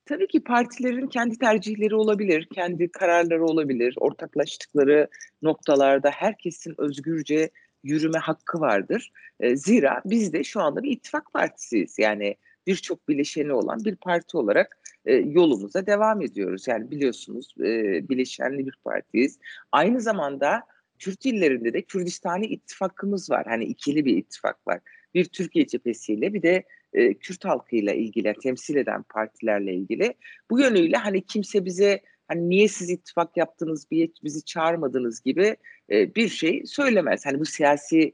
tabii 0.06 0.28
ki 0.28 0.44
partilerin 0.44 1.08
kendi 1.08 1.38
tercihleri 1.38 1.96
olabilir, 1.96 2.48
kendi 2.54 2.92
kararları 2.92 3.46
olabilir. 3.46 3.94
Ortaklaştıkları 3.98 5.08
noktalarda 5.42 6.10
herkesin 6.10 6.76
özgürce 6.78 7.50
yürüme 7.86 8.20
hakkı 8.20 8.60
vardır. 8.60 9.12
E, 9.40 9.56
zira 9.56 10.02
biz 10.06 10.34
de 10.34 10.44
şu 10.44 10.62
anda 10.62 10.84
bir 10.84 10.92
ittifak 10.92 11.34
partisiyiz. 11.34 12.00
Yani 12.00 12.36
birçok 12.68 13.10
bileşeni 13.10 13.54
olan 13.54 13.86
bir 13.86 13.96
parti 13.96 14.38
olarak 14.38 14.78
e, 15.06 15.14
yolumuza 15.16 15.86
devam 15.86 16.22
ediyoruz. 16.22 16.68
Yani 16.68 16.92
biliyorsunuz 16.92 17.56
e, 17.60 17.64
bileşenli 18.10 18.66
bir 18.66 18.76
partiyiz. 18.84 19.40
Aynı 19.72 20.02
zamanda 20.02 20.64
Kürt 21.00 21.26
illerinde 21.26 21.74
de 21.74 21.82
Kürdistani 21.82 22.46
ittifakımız 22.46 23.30
var. 23.30 23.46
Hani 23.48 23.64
ikili 23.64 24.06
bir 24.06 24.18
ittifak 24.18 24.68
var. 24.68 24.80
Bir 25.14 25.26
Türkiye 25.26 25.68
cephesiyle 25.68 26.34
bir 26.34 26.42
de 26.42 26.64
e, 26.94 27.14
Kürt 27.14 27.46
halkıyla 27.46 27.94
ilgili, 27.94 28.34
temsil 28.44 28.76
eden 28.76 29.04
partilerle 29.04 29.74
ilgili. 29.74 30.14
Bu 30.52 30.60
yönüyle 30.60 30.98
hani 30.98 31.22
kimse 31.22 31.66
bize 31.66 32.02
hani 32.28 32.50
niye 32.50 32.68
siz 32.68 32.90
ittifak 32.90 33.38
yaptınız, 33.38 33.88
bizi 34.24 34.46
çağırmadınız 34.46 35.22
gibi 35.22 35.58
e, 35.92 36.16
bir 36.16 36.30
şey 36.30 36.64
söylemez. 36.66 37.26
Hani 37.26 37.40
bu 37.40 37.46
siyasi 37.46 38.14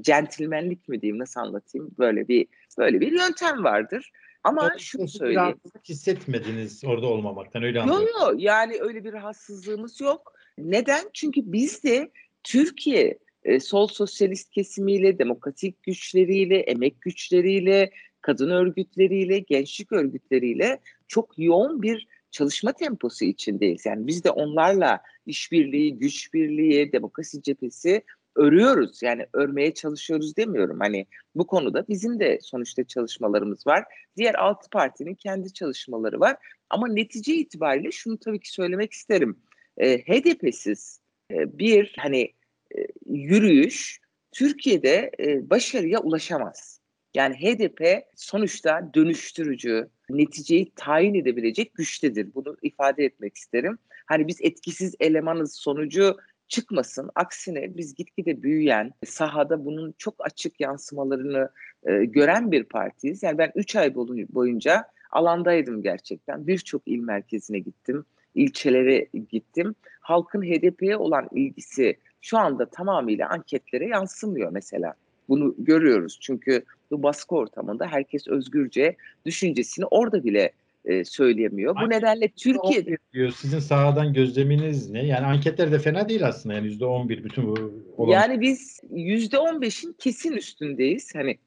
centilmenlik 0.00 0.88
mi 0.88 1.02
diyeyim 1.02 1.18
nasıl 1.18 1.40
anlatayım 1.40 1.90
böyle 1.98 2.28
bir 2.28 2.46
böyle 2.78 3.00
bir 3.00 3.12
yöntem 3.12 3.64
vardır. 3.64 4.12
Ama 4.44 4.68
evet, 4.70 4.80
şunu 4.80 5.08
söyleyeyim. 5.08 5.60
hissetmediniz 5.88 6.84
orada 6.84 7.06
olmamaktan 7.06 7.62
öyle 7.62 7.80
anlıyorum. 7.80 8.06
Yok 8.06 8.22
yok 8.22 8.34
yani 8.42 8.76
öyle 8.80 9.04
bir 9.04 9.12
rahatsızlığımız 9.12 10.00
yok. 10.00 10.32
Neden? 10.58 11.10
Çünkü 11.12 11.40
biz 11.44 11.84
de 11.84 12.10
Türkiye 12.44 13.18
e, 13.44 13.60
sol 13.60 13.88
sosyalist 13.88 14.50
kesimiyle, 14.50 15.18
demokratik 15.18 15.82
güçleriyle, 15.82 16.58
emek 16.58 17.00
güçleriyle, 17.00 17.90
kadın 18.20 18.50
örgütleriyle, 18.50 19.38
gençlik 19.38 19.92
örgütleriyle 19.92 20.80
çok 21.08 21.38
yoğun 21.38 21.82
bir 21.82 22.06
çalışma 22.30 22.72
temposu 22.72 23.24
içindeyiz. 23.24 23.86
Yani 23.86 24.06
biz 24.06 24.24
de 24.24 24.30
onlarla 24.30 25.00
işbirliği, 25.26 25.98
güç 25.98 26.34
birliği, 26.34 26.92
demokrasi 26.92 27.42
cephesi 27.42 28.02
örüyoruz. 28.36 29.02
Yani 29.02 29.26
örmeye 29.32 29.74
çalışıyoruz 29.74 30.36
demiyorum. 30.36 30.80
Hani 30.80 31.06
bu 31.34 31.46
konuda 31.46 31.88
bizim 31.88 32.20
de 32.20 32.38
sonuçta 32.42 32.84
çalışmalarımız 32.84 33.66
var. 33.66 33.84
Diğer 34.16 34.34
altı 34.34 34.70
partinin 34.70 35.14
kendi 35.14 35.52
çalışmaları 35.52 36.20
var. 36.20 36.36
Ama 36.70 36.88
netice 36.88 37.34
itibariyle 37.34 37.90
şunu 37.90 38.18
tabii 38.18 38.40
ki 38.40 38.52
söylemek 38.52 38.92
isterim. 38.92 39.38
E, 39.76 39.98
HDP'siz 39.98 41.00
e, 41.32 41.58
bir 41.58 41.94
hani 41.98 42.32
e, 42.76 42.86
yürüyüş 43.06 44.00
Türkiye'de 44.32 45.10
e, 45.20 45.50
başarıya 45.50 46.00
ulaşamaz. 46.00 46.77
Yani 47.14 47.34
HDP 47.34 48.04
sonuçta 48.14 48.90
dönüştürücü, 48.94 49.88
neticeyi 50.10 50.72
tayin 50.76 51.14
edebilecek 51.14 51.74
güçtedir. 51.74 52.28
Bunu 52.34 52.56
ifade 52.62 53.04
etmek 53.04 53.36
isterim. 53.36 53.78
Hani 54.06 54.28
biz 54.28 54.38
etkisiz 54.40 54.94
elemanız 55.00 55.54
sonucu 55.54 56.16
çıkmasın. 56.48 57.10
Aksine 57.14 57.76
biz 57.76 57.94
gitgide 57.94 58.42
büyüyen, 58.42 58.92
sahada 59.06 59.64
bunun 59.64 59.94
çok 59.98 60.14
açık 60.18 60.60
yansımalarını 60.60 61.50
e, 61.86 62.04
gören 62.04 62.52
bir 62.52 62.64
partiyiz. 62.64 63.22
Yani 63.22 63.38
ben 63.38 63.52
3 63.54 63.76
ay 63.76 63.94
boyunca 63.94 64.84
alandaydım 65.10 65.82
gerçekten. 65.82 66.46
Birçok 66.46 66.82
il 66.86 66.98
merkezine 66.98 67.58
gittim, 67.58 68.04
ilçelere 68.34 69.08
gittim. 69.30 69.74
Halkın 70.00 70.42
HDP'ye 70.42 70.96
olan 70.96 71.28
ilgisi 71.32 71.96
şu 72.20 72.38
anda 72.38 72.70
tamamıyla 72.70 73.28
anketlere 73.28 73.86
yansımıyor 73.86 74.52
mesela. 74.52 74.94
Bunu 75.28 75.54
görüyoruz 75.58 76.18
çünkü 76.20 76.64
bu 76.90 77.02
baskı 77.02 77.34
ortamında 77.34 77.86
herkes 77.86 78.28
özgürce 78.28 78.96
düşüncesini 79.26 79.84
orada 79.84 80.24
bile 80.24 80.52
e, 80.84 81.04
söyleyemiyor. 81.04 81.76
Bu 81.82 81.90
nedenle 81.90 82.28
Türkiye'de 82.28 82.96
diyor. 83.12 83.30
Sizin 83.30 83.58
sahadan 83.58 84.12
gözleminiz 84.12 84.90
ne? 84.90 85.06
Yani 85.06 85.26
anketler 85.26 85.72
de 85.72 85.78
fena 85.78 86.08
değil 86.08 86.26
aslında. 86.26 86.54
Yani 86.54 86.66
yüzde 86.66 86.84
on 86.84 87.08
bir 87.08 87.24
bütün 87.24 87.46
bu 87.46 87.72
olan. 87.96 88.12
Yani 88.12 88.40
biz 88.40 88.80
yüzde 88.90 89.38
on 89.38 89.60
beşin 89.60 89.92
kesin 89.92 90.32
üstündeyiz. 90.32 91.14
Hani 91.14 91.38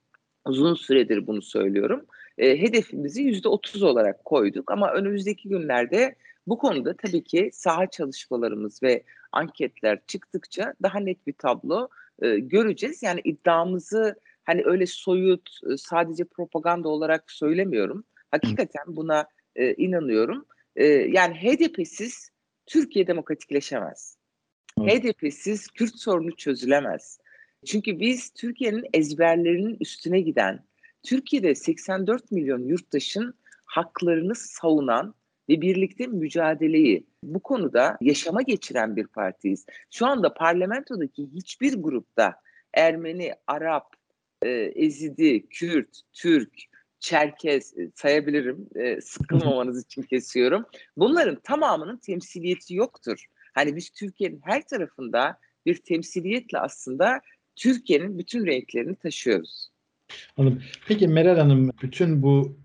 uzun 0.45 0.73
süredir 0.73 1.27
bunu 1.27 1.41
söylüyorum. 1.41 2.05
E, 2.37 2.61
hedefimizi 2.61 3.23
yüzde 3.23 3.49
otuz 3.49 3.83
olarak 3.83 4.25
koyduk 4.25 4.71
ama 4.71 4.91
önümüzdeki 4.91 5.49
günlerde 5.49 6.15
bu 6.47 6.57
konuda 6.57 6.95
tabii 6.97 7.23
ki 7.23 7.49
saha 7.53 7.87
çalışmalarımız 7.87 8.83
ve 8.83 9.03
anketler 9.31 9.99
çıktıkça 10.07 10.73
daha 10.83 10.99
net 10.99 11.27
bir 11.27 11.33
tablo 11.33 11.87
e, 12.21 12.39
göreceğiz. 12.39 13.03
Yani 13.03 13.21
iddiamızı 13.23 14.15
hani 14.43 14.63
öyle 14.65 14.85
soyut 14.85 15.49
e, 15.71 15.77
sadece 15.77 16.23
propaganda 16.23 16.89
olarak 16.89 17.31
söylemiyorum. 17.31 18.03
Hakikaten 18.31 18.83
buna 18.87 19.25
e, 19.55 19.73
inanıyorum. 19.73 20.45
E, 20.75 20.85
yani 20.85 21.35
HDP'siz 21.35 22.31
Türkiye 22.65 23.07
demokratikleşemez. 23.07 24.17
Evet. 24.81 25.03
HDP'siz 25.03 25.67
Kürt 25.67 25.95
sorunu 25.95 26.35
çözülemez. 26.35 27.19
Çünkü 27.65 27.99
biz 27.99 28.29
Türkiye'nin 28.29 28.85
ezberlerinin 28.93 29.77
üstüne 29.79 30.21
giden, 30.21 30.65
Türkiye'de 31.03 31.55
84 31.55 32.31
milyon 32.31 32.59
yurttaşın 32.59 33.33
haklarını 33.65 34.35
savunan 34.35 35.15
ve 35.49 35.61
birlikte 35.61 36.07
mücadeleyi 36.07 37.05
bu 37.23 37.39
konuda 37.39 37.97
yaşama 38.01 38.41
geçiren 38.41 38.95
bir 38.95 39.07
partiyiz. 39.07 39.65
Şu 39.91 40.05
anda 40.05 40.33
parlamentodaki 40.33 41.29
hiçbir 41.33 41.73
grupta 41.73 42.35
Ermeni, 42.73 43.33
Arap, 43.47 43.93
e, 44.43 44.49
Ezidi, 44.75 45.47
Kürt, 45.49 46.01
Türk, 46.13 46.53
Çerkez 46.99 47.77
e, 47.77 47.91
sayabilirim. 47.95 48.67
E, 48.75 49.01
sıkılmamanız 49.01 49.83
için 49.83 50.01
kesiyorum. 50.01 50.65
Bunların 50.97 51.39
tamamının 51.43 51.97
temsiliyeti 51.97 52.75
yoktur. 52.75 53.25
Hani 53.53 53.75
biz 53.75 53.89
Türkiye'nin 53.89 54.41
her 54.43 54.67
tarafında 54.67 55.37
bir 55.65 55.75
temsiliyetle 55.75 56.59
aslında 56.59 57.21
Türkiye'nin 57.55 58.19
bütün 58.19 58.45
renklerini 58.45 58.95
taşıyoruz. 58.95 59.69
Anladım. 60.37 60.61
Peki 60.87 61.07
Meral 61.07 61.37
Hanım 61.37 61.71
bütün 61.81 62.21
bu 62.21 62.57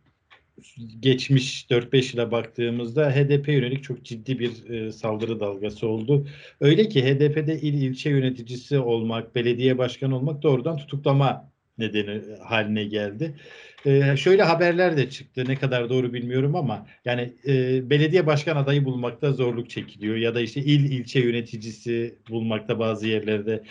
geçmiş 1.01 1.67
4-5 1.71 2.17
yıla 2.17 2.31
baktığımızda 2.31 3.11
HDP 3.11 3.49
yönelik 3.49 3.85
çok 3.85 4.05
ciddi 4.05 4.39
bir 4.39 4.71
e, 4.71 4.93
saldırı 4.93 5.41
dalgası 5.41 5.89
oldu. 5.89 6.29
Öyle 6.61 6.89
ki 6.89 7.05
HDP'de 7.05 7.61
il 7.61 7.83
ilçe 7.83 8.11
yöneticisi 8.11 8.79
olmak, 8.79 9.35
belediye 9.35 9.79
başkanı 9.79 10.17
olmak 10.17 10.43
doğrudan 10.43 10.77
tutuklama 10.77 11.53
nedeni 11.79 12.23
haline 12.43 12.85
geldi. 12.85 13.35
Ee, 13.87 14.17
şöyle 14.17 14.43
haberler 14.43 14.97
de 14.97 15.11
çıktı. 15.11 15.45
Ne 15.49 15.57
kadar 15.57 15.89
doğru 15.91 16.13
bilmiyorum 16.13 16.57
ama 16.57 16.87
yani 17.05 17.33
e, 17.47 17.91
belediye 17.91 18.27
başkan 18.27 18.57
adayı 18.57 18.85
bulmakta 18.85 19.33
zorluk 19.33 19.71
çekiliyor 19.71 20.17
ya 20.17 20.35
da 20.35 20.41
işte 20.41 20.61
il 20.61 20.91
ilçe 20.93 21.21
yöneticisi 21.21 22.19
bulmakta 22.31 22.79
bazı 22.79 23.09
yerlerde 23.09 23.63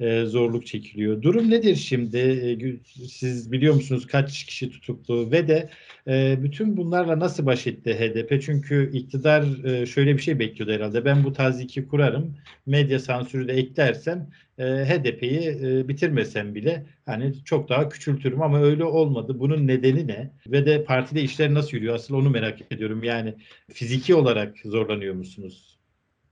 e, 0.00 0.24
zorluk 0.24 0.66
çekiliyor. 0.66 1.22
Durum 1.22 1.50
nedir 1.50 1.76
şimdi? 1.76 2.18
E, 2.18 3.06
siz 3.08 3.52
biliyor 3.52 3.74
musunuz 3.74 4.06
kaç 4.06 4.44
kişi 4.44 4.70
tutuklu 4.70 5.30
ve 5.30 5.48
de 5.48 5.70
e, 6.08 6.42
bütün 6.42 6.76
bunlarla 6.76 7.18
nasıl 7.18 7.46
baş 7.46 7.66
etti 7.66 7.94
HDP? 7.94 8.42
Çünkü 8.42 8.90
iktidar 8.92 9.44
şöyle 9.86 10.16
bir 10.16 10.22
şey 10.22 10.38
bekliyordu 10.38 10.72
herhalde. 10.72 11.04
Ben 11.04 11.24
bu 11.24 11.32
taziki 11.32 11.88
kurarım, 11.88 12.36
medya 12.66 12.98
sansürü 12.98 13.48
de 13.48 13.52
eklersem 13.52 14.28
HDP'yi 14.58 15.58
e, 15.62 15.88
bitirmesem 15.88 16.54
bile 16.54 16.86
hani 17.06 17.44
çok 17.44 17.68
daha 17.68 17.88
küçültürüm 17.88 18.42
ama 18.42 18.62
öyle 18.62 18.84
olmadı. 18.84 19.40
Bunun 19.40 19.66
nedeni 19.66 20.06
ne? 20.06 20.30
Ve 20.46 20.66
de 20.66 20.84
partide 20.84 21.22
işler 21.22 21.54
nasıl 21.54 21.76
yürüyor? 21.76 21.94
Asıl 21.94 22.14
onu 22.14 22.30
merak 22.30 22.72
ediyorum. 22.72 23.04
Yani 23.04 23.34
fiziki 23.72 24.14
olarak 24.14 24.58
zorlanıyor 24.64 25.14
musunuz? 25.14 25.78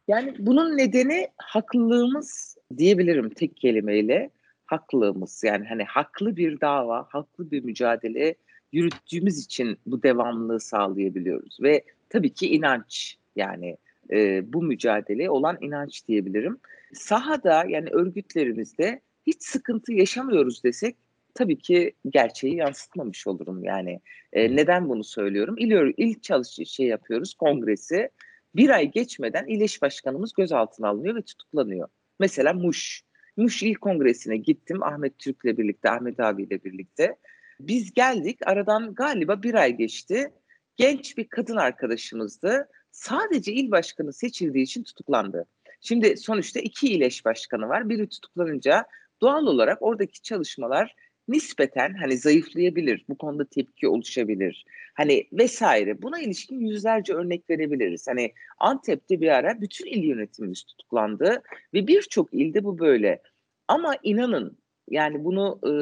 Yani 0.08 0.34
bunun 0.38 0.78
nedeni 0.78 1.28
haklılığımız 1.36 2.56
diyebilirim 2.78 3.30
tek 3.30 3.56
kelimeyle. 3.56 4.30
Haklılığımız 4.66 5.44
yani 5.44 5.66
hani 5.66 5.84
haklı 5.84 6.36
bir 6.36 6.60
dava, 6.60 7.06
haklı 7.10 7.50
bir 7.50 7.64
mücadele 7.64 8.34
yürüttüğümüz 8.72 9.44
için 9.44 9.78
bu 9.86 10.02
devamlılığı 10.02 10.60
sağlayabiliyoruz. 10.60 11.58
Ve 11.62 11.84
tabii 12.08 12.30
ki 12.30 12.54
inanç 12.54 13.16
yani 13.36 13.76
e, 14.10 14.52
bu 14.52 14.62
mücadele 14.62 15.30
olan 15.30 15.58
inanç 15.60 16.08
diyebilirim. 16.08 16.58
Sahada 16.92 17.64
yani 17.68 17.88
örgütlerimizde 17.90 19.00
hiç 19.26 19.42
sıkıntı 19.42 19.92
yaşamıyoruz 19.92 20.64
desek 20.64 20.96
tabii 21.34 21.58
ki 21.58 21.92
gerçeği 22.08 22.56
yansıtmamış 22.56 23.26
olurum 23.26 23.64
yani. 23.64 24.00
E, 24.32 24.56
neden 24.56 24.88
bunu 24.88 25.04
söylüyorum? 25.04 25.54
İl, 25.58 25.92
il 25.96 26.20
çalışı 26.20 26.66
şey 26.66 26.86
yapıyoruz 26.86 27.34
kongresi. 27.34 28.10
Bir 28.54 28.70
ay 28.70 28.90
geçmeden 28.90 29.46
il 29.46 29.60
eş 29.60 29.82
başkanımız 29.82 30.32
gözaltına 30.32 30.88
alınıyor 30.88 31.14
ve 31.14 31.22
tutuklanıyor. 31.22 31.88
Mesela 32.18 32.52
Muş. 32.52 33.02
Muş 33.36 33.62
İl 33.62 33.74
Kongresi'ne 33.74 34.36
gittim 34.36 34.82
Ahmet 34.82 35.18
Türk'le 35.18 35.44
birlikte, 35.44 35.90
Ahmet 35.90 36.20
abiyle 36.20 36.64
birlikte. 36.64 37.16
Biz 37.60 37.92
geldik, 37.92 38.38
aradan 38.46 38.94
galiba 38.94 39.42
bir 39.42 39.54
ay 39.54 39.76
geçti. 39.76 40.32
Genç 40.76 41.18
bir 41.18 41.28
kadın 41.28 41.56
arkadaşımızdı. 41.56 42.68
Sadece 42.90 43.52
il 43.52 43.70
başkanı 43.70 44.12
seçildiği 44.12 44.64
için 44.64 44.82
tutuklandı. 44.82 45.46
Şimdi 45.80 46.16
sonuçta 46.16 46.60
iki 46.60 46.92
İleş 46.92 47.24
başkanı 47.24 47.68
var. 47.68 47.88
Biri 47.88 48.08
tutuklanınca 48.08 48.86
doğal 49.20 49.46
olarak 49.46 49.82
oradaki 49.82 50.22
çalışmalar 50.22 50.94
nispeten 51.32 51.94
hani 51.94 52.16
zayıflayabilir. 52.16 53.04
Bu 53.08 53.18
konuda 53.18 53.44
tepki 53.44 53.88
oluşabilir. 53.88 54.64
Hani 54.94 55.28
vesaire. 55.32 56.02
Buna 56.02 56.20
ilişkin 56.20 56.60
yüzlerce 56.60 57.14
örnek 57.14 57.50
verebiliriz. 57.50 58.08
Hani 58.08 58.32
Antep'te 58.58 59.20
bir 59.20 59.28
ara 59.28 59.60
bütün 59.60 59.86
il 59.86 60.04
yönetimimiz 60.04 60.64
tutuklandı 60.64 61.42
ve 61.74 61.86
birçok 61.86 62.34
ilde 62.34 62.64
bu 62.64 62.78
böyle. 62.78 63.22
Ama 63.68 63.96
inanın 64.02 64.58
yani 64.90 65.24
bunu 65.24 65.60
e, 65.66 65.72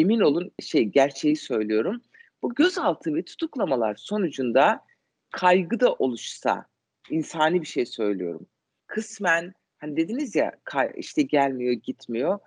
emin 0.00 0.20
olun 0.20 0.50
şey 0.60 0.84
gerçeği 0.84 1.36
söylüyorum. 1.36 2.02
Bu 2.42 2.54
gözaltı 2.54 3.14
ve 3.14 3.22
tutuklamalar 3.22 3.94
sonucunda 3.94 4.80
kaygı 5.30 5.80
da 5.80 5.92
oluşsa 5.92 6.66
insani 7.10 7.60
bir 7.60 7.66
şey 7.66 7.86
söylüyorum. 7.86 8.46
Kısmen 8.86 9.54
hani 9.78 9.96
dediniz 9.96 10.36
ya 10.36 10.52
işte 10.96 11.22
gelmiyor 11.22 11.72
gitmiyor. 11.72 12.38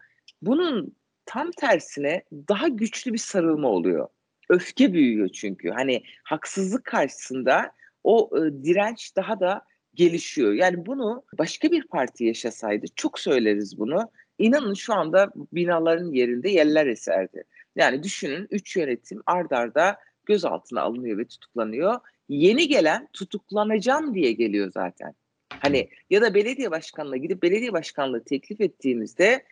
Bunun 0.42 0.96
tam 1.32 1.52
tersine 1.52 2.24
daha 2.32 2.68
güçlü 2.68 3.14
bir 3.14 3.18
sarılma 3.18 3.68
oluyor. 3.68 4.08
Öfke 4.50 4.94
büyüyor 4.94 5.30
çünkü. 5.30 5.70
Hani 5.70 6.04
haksızlık 6.24 6.84
karşısında 6.84 7.72
o 8.04 8.30
e, 8.38 8.64
direnç 8.64 9.16
daha 9.16 9.40
da 9.40 9.66
gelişiyor. 9.94 10.54
Yani 10.54 10.86
bunu 10.86 11.24
başka 11.38 11.72
bir 11.72 11.84
parti 11.88 12.26
yaşasaydı 12.26 12.86
çok 12.96 13.20
söyleriz 13.20 13.80
bunu. 13.80 14.12
İnanın 14.40 14.74
şu 14.74 14.94
anda 14.94 15.32
binaların 15.54 16.12
yerinde 16.12 16.50
yeller 16.50 16.88
eserdi. 16.88 17.44
Yani 17.76 18.04
düşünün 18.04 18.48
üç 18.52 18.76
yönetim 18.76 19.22
ard 19.26 19.52
arda 19.52 19.98
gözaltına 20.26 20.82
alınıyor 20.82 21.18
ve 21.18 21.26
tutuklanıyor. 21.26 22.00
Yeni 22.30 22.68
gelen 22.68 23.08
tutuklanacağım 23.14 24.16
diye 24.16 24.32
geliyor 24.32 24.72
zaten. 24.74 25.14
Hani 25.50 25.90
ya 26.10 26.22
da 26.22 26.34
belediye 26.34 26.72
başkanına 26.72 27.18
gidip 27.18 27.44
belediye 27.44 27.74
başkanlığı 27.74 28.24
teklif 28.24 28.62
ettiğimizde 28.62 29.46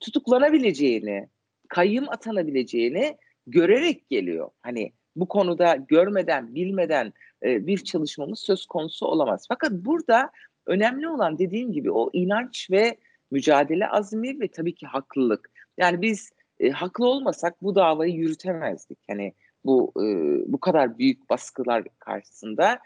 tutuklanabileceğini, 0.00 1.28
kayyım 1.68 2.08
atanabileceğini 2.08 3.16
görerek 3.46 4.08
geliyor. 4.08 4.50
Hani 4.62 4.92
bu 5.16 5.28
konuda 5.28 5.76
görmeden, 5.76 6.54
bilmeden 6.54 7.12
e, 7.42 7.66
bir 7.66 7.78
çalışmamız 7.78 8.38
söz 8.38 8.66
konusu 8.66 9.06
olamaz. 9.06 9.44
Fakat 9.48 9.72
burada 9.72 10.30
önemli 10.66 11.08
olan 11.08 11.38
dediğim 11.38 11.72
gibi 11.72 11.90
o 11.90 12.10
inanç 12.12 12.70
ve 12.70 12.96
mücadele 13.30 13.88
azmi 13.88 14.40
ve 14.40 14.48
tabii 14.48 14.74
ki 14.74 14.86
haklılık. 14.86 15.50
Yani 15.78 16.02
biz 16.02 16.30
e, 16.60 16.70
haklı 16.70 17.06
olmasak 17.06 17.62
bu 17.62 17.74
davayı 17.74 18.14
yürütemezdik. 18.14 18.98
Hani 19.08 19.32
bu 19.64 19.92
e, 19.96 20.04
bu 20.52 20.60
kadar 20.60 20.98
büyük 20.98 21.30
baskılar 21.30 21.84
karşısında 21.98 22.78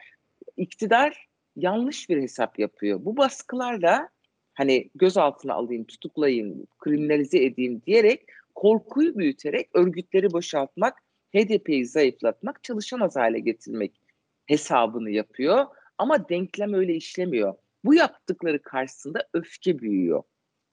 iktidar 0.57 1.29
yanlış 1.57 2.09
bir 2.09 2.23
hesap 2.23 2.59
yapıyor. 2.59 3.05
Bu 3.05 3.17
baskılarla 3.17 4.09
hani 4.55 4.91
gözaltına 4.95 5.55
alayım, 5.55 5.85
tutuklayayım, 5.85 6.67
kriminalize 6.79 7.45
edeyim 7.45 7.83
diyerek 7.87 8.27
korkuyu 8.55 9.19
büyüterek 9.19 9.69
örgütleri 9.75 10.33
boşaltmak, 10.33 10.95
HDP'yi 11.35 11.87
zayıflatmak, 11.87 12.65
çalışamaz 12.65 13.17
hale 13.17 13.39
getirmek 13.39 14.01
hesabını 14.47 15.11
yapıyor. 15.11 15.67
Ama 15.99 16.29
denklem 16.29 16.75
öyle 16.75 16.95
işlemiyor. 16.95 17.55
Bu 17.85 17.95
yaptıkları 17.95 18.63
karşısında 18.63 19.29
öfke 19.35 19.79
büyüyor. 19.79 20.23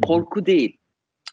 Korku 0.03 0.45
değil. 0.45 0.77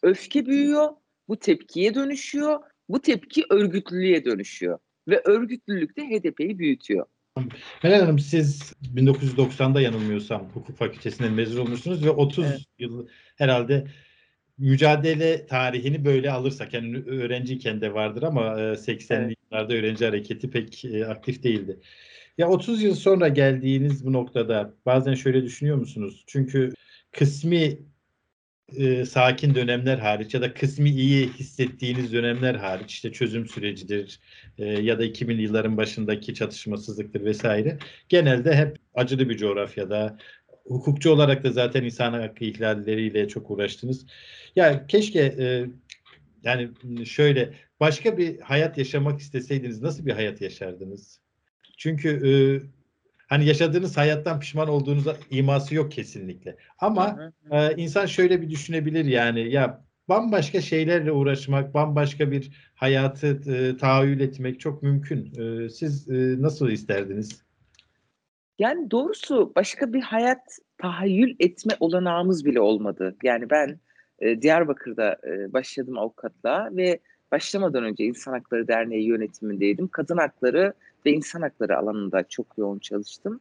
Öfke 0.03 0.47
büyüyor, 0.47 0.91
bu 1.29 1.37
tepkiye 1.37 1.95
dönüşüyor, 1.95 2.61
bu 2.89 3.01
tepki 3.01 3.45
örgütlülüğe 3.51 4.25
dönüşüyor. 4.25 4.79
Ve 5.09 5.23
örgütlülük 5.25 5.97
de 5.97 6.03
HDP'yi 6.03 6.59
büyütüyor. 6.59 7.07
Meral 7.83 8.01
Hanım 8.01 8.19
siz 8.19 8.73
1990'da 8.95 9.81
yanılmıyorsam 9.81 10.49
hukuk 10.55 10.77
fakültesinden 10.77 11.33
mezun 11.33 11.67
olmuşsunuz 11.67 12.05
ve 12.05 12.11
30 12.11 12.45
evet. 12.45 12.61
yıl 12.79 13.09
herhalde 13.37 13.87
mücadele 14.59 15.47
tarihini 15.47 16.05
böyle 16.05 16.31
alırsak 16.31 16.75
yani 16.75 16.97
öğrenciyken 16.97 17.81
de 17.81 17.95
vardır 17.95 18.23
ama 18.23 18.43
80'li 18.75 19.25
evet. 19.25 19.37
yıllarda 19.53 19.75
öğrenci 19.75 20.05
hareketi 20.05 20.51
pek 20.51 20.85
e, 20.85 21.07
aktif 21.07 21.43
değildi. 21.43 21.81
Ya 22.39 22.49
30 22.49 22.83
yıl 22.83 22.95
sonra 22.95 23.29
geldiğiniz 23.29 24.07
bu 24.07 24.13
noktada 24.13 24.75
bazen 24.87 25.15
şöyle 25.15 25.43
düşünüyor 25.43 25.77
musunuz? 25.77 26.25
Çünkü 26.27 26.73
kısmi 27.13 27.79
e, 28.69 29.05
sakin 29.05 29.55
dönemler 29.55 29.99
hariç 29.99 30.35
ya 30.35 30.43
da 30.43 30.55
kısmi 30.55 30.91
iyi 30.91 31.29
hissettiğiniz 31.29 32.13
dönemler 32.13 32.55
hariç 32.55 32.93
işte 32.93 33.13
çözüm 33.13 33.47
sürecidir 33.47 34.21
e, 34.59 34.65
ya 34.65 34.99
da 34.99 35.05
2000 35.05 35.39
yılların 35.39 35.77
başındaki 35.77 36.35
çatışmasızlıktır 36.35 37.25
vesaire 37.25 37.79
genelde 38.09 38.57
hep 38.57 38.77
acılı 38.95 39.29
bir 39.29 39.37
coğrafyada 39.37 40.19
hukukçu 40.65 41.11
olarak 41.11 41.45
da 41.45 41.51
zaten 41.51 41.85
insan 41.85 42.13
hakkı 42.13 42.45
ihlalleriyle 42.45 43.29
çok 43.29 43.51
uğraştınız. 43.51 44.07
Ya 44.57 44.87
keşke 44.87 45.21
e, 45.21 45.67
yani 46.43 46.71
şöyle 47.07 47.55
başka 47.81 48.19
bir 48.19 48.41
hayat 48.41 48.79
yaşamak 48.79 49.21
isteseydiniz 49.21 49.83
nasıl 49.83 50.07
bir 50.07 50.13
hayat 50.13 50.41
yaşardınız? 50.41 51.21
Çünkü 51.77 52.21
hani 53.35 53.47
yaşadığınız 53.47 53.97
hayattan 53.97 54.41
pişman 54.41 54.69
olduğunuz 54.69 55.05
iması 55.31 55.75
yok 55.75 55.93
kesinlikle. 55.93 56.57
Ama 56.79 57.33
e, 57.51 57.77
insan 57.77 58.07
şöyle 58.07 58.43
bir 58.43 58.51
düşünebilir 58.51 59.05
yani 59.05 59.53
ya 59.53 59.85
bambaşka 60.09 60.61
şeylerle 60.61 61.13
uğraşmak, 61.13 61.75
bambaşka 61.75 62.31
bir 62.31 62.71
hayatı 62.75 63.27
e, 63.27 63.77
tahayyül 63.77 64.21
etmek 64.21 64.61
çok 64.61 64.83
mümkün. 64.83 65.33
E, 65.41 65.69
siz 65.69 66.11
e, 66.11 66.43
nasıl 66.43 66.71
isterdiniz? 66.71 67.45
Yani 68.59 68.91
doğrusu 68.91 69.53
başka 69.57 69.93
bir 69.93 70.03
hayat 70.03 70.59
tahayyül 70.79 71.37
etme 71.41 71.73
olanağımız 71.81 72.45
bile 72.45 72.61
olmadı. 72.61 73.17
Yani 73.23 73.51
ben 73.51 73.81
e, 74.19 74.43
Diyarbakır'da 74.43 75.17
e, 75.27 75.53
başladım 75.53 75.99
avukatla 75.99 76.69
ve 76.73 77.01
başlamadan 77.35 77.85
önce 77.85 78.05
İnsan 78.05 78.33
Hakları 78.33 78.69
Derneği 78.69 79.07
yönetimindeydim. 79.07 79.89
Kadın 79.89 80.17
hakları 80.17 80.75
ve 81.07 81.13
insan 81.13 81.43
hakları 81.43 81.79
alanında 81.79 82.23
çok 82.29 82.47
yoğun 82.59 82.79
çalıştım. 82.79 83.41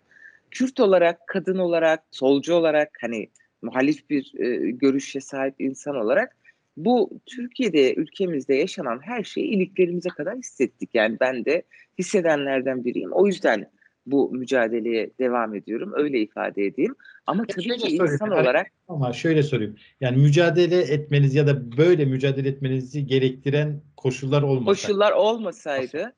Kürt 0.52 0.80
olarak, 0.80 1.28
kadın 1.28 1.58
olarak, 1.58 2.04
solcu 2.12 2.54
olarak 2.54 2.90
hani 3.02 3.28
muhalif 3.62 4.10
bir 4.10 4.40
e, 4.40 4.72
görüşe 4.72 5.22
sahip 5.22 5.56
insan 5.60 5.96
olarak 5.96 6.36
bu 6.78 7.10
Türkiye'de, 7.26 7.96
ülkemizde 7.96 8.56
yaşanan 8.56 9.00
her 9.04 9.24
şeyi 9.24 9.48
iliklerimize 9.48 10.10
kadar 10.10 10.38
hissettik. 10.38 10.90
Yani 10.94 11.18
ben 11.20 11.46
de 11.46 11.64
hissedenlerden 12.00 12.86
biriyim. 12.86 13.12
O 13.12 13.28
yüzden 13.28 13.70
bu 14.06 14.32
mücadeleye 14.32 15.10
devam 15.20 15.56
ediyorum. 15.56 15.94
Öyle 15.96 16.20
ifade 16.20 16.66
edeyim. 16.66 16.96
Ama 17.28 17.46
tabii 17.46 17.64
ki 17.64 17.80
sorayım. 17.80 18.06
insan 18.06 18.32
olarak... 18.32 18.68
Ama 18.88 19.14
şöyle 19.14 19.44
sorayım. 19.44 19.76
Yani 20.02 20.18
mücadele 20.18 20.82
etmeniz 20.82 21.36
ya 21.36 21.48
da 21.48 21.78
böyle 21.78 22.06
mücadele 22.06 22.50
etmenizi 22.50 23.06
gerektiren 23.06 23.82
koşullar 23.98 24.42
olmasaydı. 24.42 24.66
Koşullar 24.66 25.12
olmasaydı. 25.12 26.14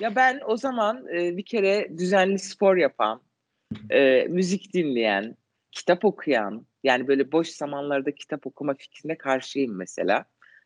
Ya 0.00 0.16
ben 0.16 0.40
o 0.46 0.56
zaman 0.56 1.06
e, 1.08 1.36
bir 1.36 1.44
kere 1.44 1.88
düzenli 1.98 2.38
spor 2.38 2.76
yapan, 2.76 3.20
e, 3.90 4.26
müzik 4.28 4.74
dinleyen, 4.74 5.36
kitap 5.72 6.04
okuyan, 6.04 6.66
yani 6.84 7.08
böyle 7.08 7.32
boş 7.32 7.48
zamanlarda 7.48 8.14
kitap 8.14 8.46
okuma 8.46 8.74
fikrine 8.74 9.18
karşıyım 9.18 9.76
mesela. 9.76 10.24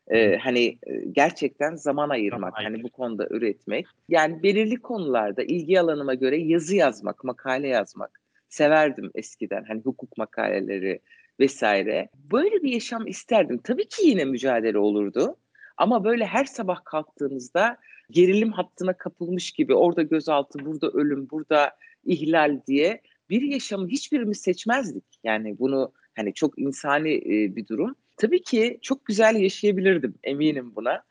Ee, 0.08 0.36
hani 0.36 0.78
gerçekten 1.12 1.76
zaman 1.76 2.08
ayırmak, 2.08 2.54
hani 2.56 2.82
bu 2.82 2.90
konuda 2.90 3.26
üretmek. 3.30 3.86
Yani 4.08 4.42
belirli 4.42 4.76
konularda 4.76 5.42
ilgi 5.42 5.80
alanıma 5.80 6.14
göre 6.14 6.36
yazı 6.36 6.76
yazmak, 6.76 7.24
makale 7.24 7.68
yazmak 7.68 8.20
severdim 8.48 9.10
eskiden. 9.14 9.64
Hani 9.68 9.80
hukuk 9.80 10.18
makaleleri 10.18 11.00
vesaire. 11.40 12.08
Böyle 12.32 12.62
bir 12.62 12.72
yaşam 12.72 13.06
isterdim. 13.06 13.60
Tabii 13.64 13.88
ki 13.88 14.08
yine 14.08 14.24
mücadele 14.24 14.78
olurdu. 14.78 15.36
Ama 15.76 16.04
böyle 16.04 16.26
her 16.26 16.44
sabah 16.44 16.84
kalktığımızda 16.84 17.76
gerilim 18.10 18.52
hattına 18.52 18.92
kapılmış 18.92 19.52
gibi 19.52 19.74
orada 19.74 20.02
gözaltı, 20.02 20.58
burada 20.64 20.90
ölüm, 20.90 21.30
burada 21.30 21.70
ihlal 22.04 22.60
diye 22.66 23.00
bir 23.30 23.42
yaşamı 23.42 23.88
hiçbirimiz 23.88 24.40
seçmezdik. 24.40 25.04
Yani 25.24 25.58
bunu 25.58 25.92
hani 26.16 26.34
çok 26.34 26.58
insani 26.58 27.22
bir 27.56 27.66
durum. 27.66 27.96
Tabii 28.16 28.42
ki 28.42 28.78
çok 28.82 29.04
güzel 29.04 29.36
yaşayabilirdim 29.36 30.14
eminim 30.24 30.72
buna. 30.76 31.02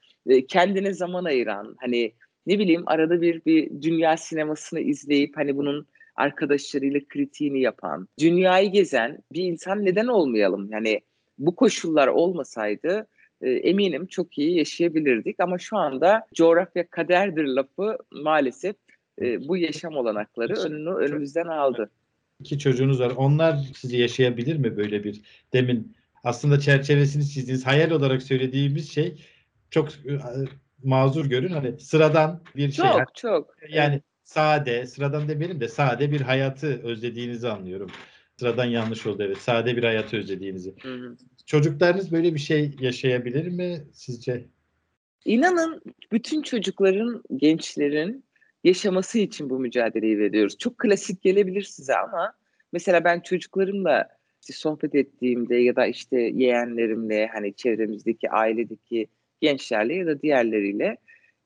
kendine 0.47 0.93
zaman 0.93 1.23
ayıran 1.25 1.75
hani 1.79 2.13
ne 2.47 2.59
bileyim 2.59 2.83
arada 2.85 3.21
bir 3.21 3.45
bir 3.45 3.81
dünya 3.81 4.17
sinemasını 4.17 4.79
izleyip 4.79 5.37
hani 5.37 5.57
bunun 5.57 5.87
arkadaşlarıyla 6.15 6.99
kritiğini 7.09 7.61
yapan, 7.61 8.07
dünyayı 8.19 8.71
gezen 8.71 9.23
bir 9.33 9.43
insan 9.43 9.85
neden 9.85 10.07
olmayalım? 10.07 10.69
Yani 10.71 11.01
bu 11.37 11.55
koşullar 11.55 12.07
olmasaydı 12.07 13.07
e, 13.41 13.51
eminim 13.51 14.05
çok 14.05 14.37
iyi 14.37 14.57
yaşayabilirdik 14.57 15.39
ama 15.39 15.57
şu 15.57 15.77
anda 15.77 16.27
coğrafya 16.33 16.87
kaderdir 16.87 17.43
lafı 17.43 17.97
maalesef 18.11 18.75
e, 19.21 19.47
bu 19.47 19.57
yaşam 19.57 19.95
olanakları 19.95 20.53
önünü 20.53 20.89
önümüzden 20.89 21.47
aldı. 21.47 21.89
İki 22.39 22.59
çocuğunuz 22.59 22.99
var. 22.99 23.13
Onlar 23.17 23.57
sizi 23.75 23.97
yaşayabilir 23.97 24.57
mi 24.57 24.77
böyle 24.77 25.03
bir 25.03 25.21
demin 25.53 25.95
aslında 26.23 26.59
çerçevesini 26.59 27.27
çizdiğiniz 27.29 27.65
hayal 27.65 27.91
olarak 27.91 28.23
söylediğimiz 28.23 28.91
şey 28.91 29.25
çok 29.71 29.89
e, 29.89 30.19
mazur 30.83 31.25
görün 31.25 31.53
hani 31.53 31.79
sıradan 31.79 32.41
bir 32.55 32.71
şey. 32.71 32.85
Çok 32.85 33.15
çok. 33.15 33.55
Yani 33.69 34.01
sade, 34.23 34.85
sıradan 34.87 35.27
demeyelim 35.27 35.59
de 35.61 35.67
sade 35.67 36.11
bir 36.11 36.21
hayatı 36.21 36.81
özlediğinizi 36.83 37.49
anlıyorum. 37.49 37.91
sıradan 38.39 38.65
yanlış 38.65 39.05
oldu 39.05 39.23
evet. 39.23 39.37
Sade 39.37 39.77
bir 39.77 39.83
hayatı 39.83 40.17
özlediğinizi. 40.17 40.75
Hı 40.81 40.93
hı. 40.95 41.17
Çocuklarınız 41.45 42.11
böyle 42.11 42.33
bir 42.33 42.39
şey 42.39 42.75
yaşayabilir 42.79 43.47
mi 43.47 43.83
sizce? 43.93 44.45
İnanın 45.25 45.81
bütün 46.11 46.41
çocukların, 46.41 47.23
gençlerin 47.35 48.25
yaşaması 48.63 49.19
için 49.19 49.49
bu 49.49 49.59
mücadeleyi 49.59 50.19
veriyoruz. 50.19 50.57
Çok 50.57 50.77
klasik 50.77 51.21
gelebilir 51.21 51.63
size 51.63 51.95
ama 51.95 52.33
mesela 52.71 53.03
ben 53.03 53.19
çocuklarımla 53.19 54.09
sohbet 54.51 54.95
ettiğimde 54.95 55.55
ya 55.55 55.75
da 55.75 55.85
işte 55.85 56.19
yeğenlerimle 56.21 57.27
hani 57.27 57.53
çevremizdeki 57.53 58.29
ailedeki 58.29 59.07
gençlerle 59.41 59.95
ya 59.95 60.07
da 60.07 60.21
diğerleriyle 60.21 60.97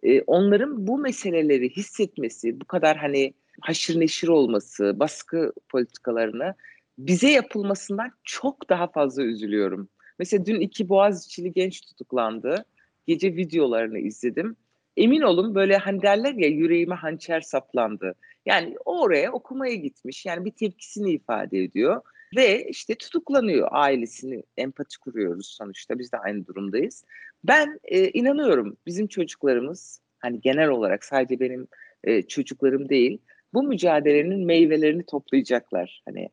e, 0.04 0.22
onların 0.22 0.88
bu 0.88 0.98
meseleleri 0.98 1.70
hissetmesi, 1.70 2.62
bu 2.62 2.66
kadar 2.66 2.98
hani 2.98 3.34
haşır 3.62 4.00
neşir 4.00 4.28
olması, 4.28 5.00
baskı 5.00 5.54
politikalarını 5.70 6.56
bize 6.98 7.30
yapılmasından 7.30 8.12
çok 8.24 8.70
daha 8.70 8.88
fazla 8.88 9.24
üzülüyorum. 9.24 9.89
Mesela 10.20 10.45
dün 10.45 10.60
iki 10.60 10.89
Boğaziçi'li 10.89 11.54
genç 11.54 11.82
tutuklandı. 11.82 12.66
Gece 13.08 13.36
videolarını 13.36 14.00
izledim. 14.00 14.56
Emin 14.98 15.22
olun 15.22 15.56
böyle 15.56 15.78
hani 15.78 16.02
derler 16.02 16.34
ya 16.34 16.48
yüreğime 16.48 16.95
hançer 16.95 17.41
saplandı. 17.41 18.16
Yani 18.45 18.76
oraya 18.86 19.32
okumaya 19.32 19.76
gitmiş. 19.76 20.26
Yani 20.26 20.45
bir 20.45 20.52
tepkisini 20.52 21.12
ifade 21.12 21.64
ediyor. 21.64 22.02
Ve 22.36 22.67
işte 22.69 22.95
tutuklanıyor 22.95 23.67
ailesini 23.71 24.43
empati 24.57 24.99
kuruyoruz 24.99 25.47
sonuçta 25.47 25.99
biz 25.99 26.11
de 26.11 26.17
aynı 26.17 26.47
durumdayız. 26.47 27.05
Ben 27.43 27.80
e, 27.84 28.09
inanıyorum 28.09 28.78
bizim 28.86 29.07
çocuklarımız 29.07 30.01
hani 30.19 30.41
genel 30.41 30.69
olarak 30.69 31.05
sadece 31.05 31.39
benim 31.39 31.67
e, 32.03 32.21
çocuklarım 32.21 32.89
değil 32.89 33.19
bu 33.53 33.63
mücadelenin 33.63 34.45
meyvelerini 34.45 35.05
toplayacaklar. 35.05 36.01
Hani 36.05 36.30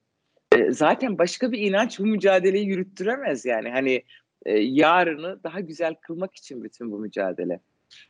e, 0.57 0.72
zaten 0.72 1.18
başka 1.18 1.53
bir 1.53 1.59
inanç 1.59 1.99
bu 1.99 2.07
mücadeleyi 2.07 2.66
yürüttüremez 2.66 3.45
yani 3.45 3.70
hani 3.70 4.03
e, 4.47 4.59
yarını 4.59 5.42
daha 5.45 5.61
güzel 5.61 5.95
kılmak 5.95 6.34
için 6.34 6.64
bütün 6.64 6.92
bu 6.92 6.99
mücadele. 6.99 7.61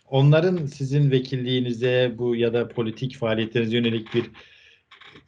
Onların 0.09 0.67
sizin 0.67 1.11
vekilliğinize 1.11 2.15
bu 2.19 2.37
ya 2.37 2.55
da 2.55 2.69
politik 2.69 3.17
faaliyetlerinize 3.17 3.77
yönelik 3.77 4.15
bir 4.15 4.31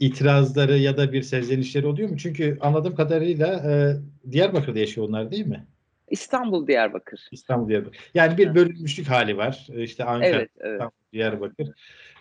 itirazları 0.01 0.79
ya 0.79 0.97
da 0.97 1.13
bir 1.13 1.23
serzenişleri 1.23 1.87
oluyor 1.87 2.09
mu? 2.09 2.17
Çünkü 2.17 2.59
anladığım 2.61 2.95
kadarıyla 2.95 3.47
e, 3.47 3.97
Diyarbakır'da 4.33 4.79
yaşıyor 4.79 5.09
onlar 5.09 5.31
değil 5.31 5.47
mi? 5.47 5.67
İstanbul 6.11 6.67
Diyarbakır. 6.67 7.29
İstanbul 7.33 7.69
Diyarbakır. 7.69 7.99
Yani 8.15 8.39
bir 8.39 8.55
bölünmüşlük 8.55 9.09
hali 9.09 9.37
var. 9.37 9.67
E, 9.73 9.83
işte 9.83 10.05
Ankara, 10.05 10.29
evet, 10.29 10.51
evet. 10.61 10.73
İstanbul, 10.73 10.95
Diyarbakır. 11.13 11.69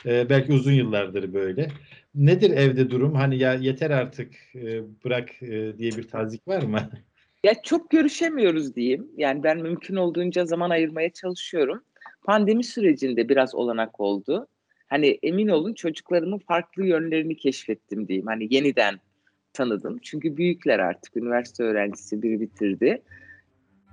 E, 0.05 0.29
belki 0.29 0.53
uzun 0.53 0.71
yıllardır 0.71 1.33
böyle. 1.33 1.67
Nedir 2.15 2.49
evde 2.49 2.89
durum? 2.89 3.15
Hani 3.15 3.37
ya 3.37 3.53
yeter 3.53 3.91
artık 3.91 4.33
e, 4.55 4.83
bırak 5.03 5.43
e, 5.43 5.77
diye 5.77 5.91
bir 5.91 6.07
tazik 6.07 6.47
var 6.47 6.63
mı? 6.63 6.89
Ya 7.43 7.61
çok 7.63 7.89
görüşemiyoruz 7.89 8.75
diyeyim. 8.75 9.07
Yani 9.17 9.43
ben 9.43 9.57
mümkün 9.57 9.95
olduğunca 9.95 10.45
zaman 10.45 10.69
ayırmaya 10.69 11.09
çalışıyorum. 11.09 11.83
Pandemi 12.23 12.63
sürecinde 12.63 13.29
biraz 13.29 13.55
olanak 13.55 13.99
oldu 13.99 14.47
hani 14.87 15.19
emin 15.23 15.47
olun 15.47 15.73
çocuklarımın 15.73 16.37
farklı 16.37 16.85
yönlerini 16.85 17.37
keşfettim 17.37 18.07
diyeyim. 18.07 18.27
Hani 18.27 18.47
yeniden 18.49 18.99
tanıdım. 19.53 19.99
Çünkü 20.01 20.37
büyükler 20.37 20.79
artık 20.79 21.17
üniversite 21.17 21.63
öğrencisi 21.63 22.21
biri 22.21 22.41
bitirdi. 22.41 23.01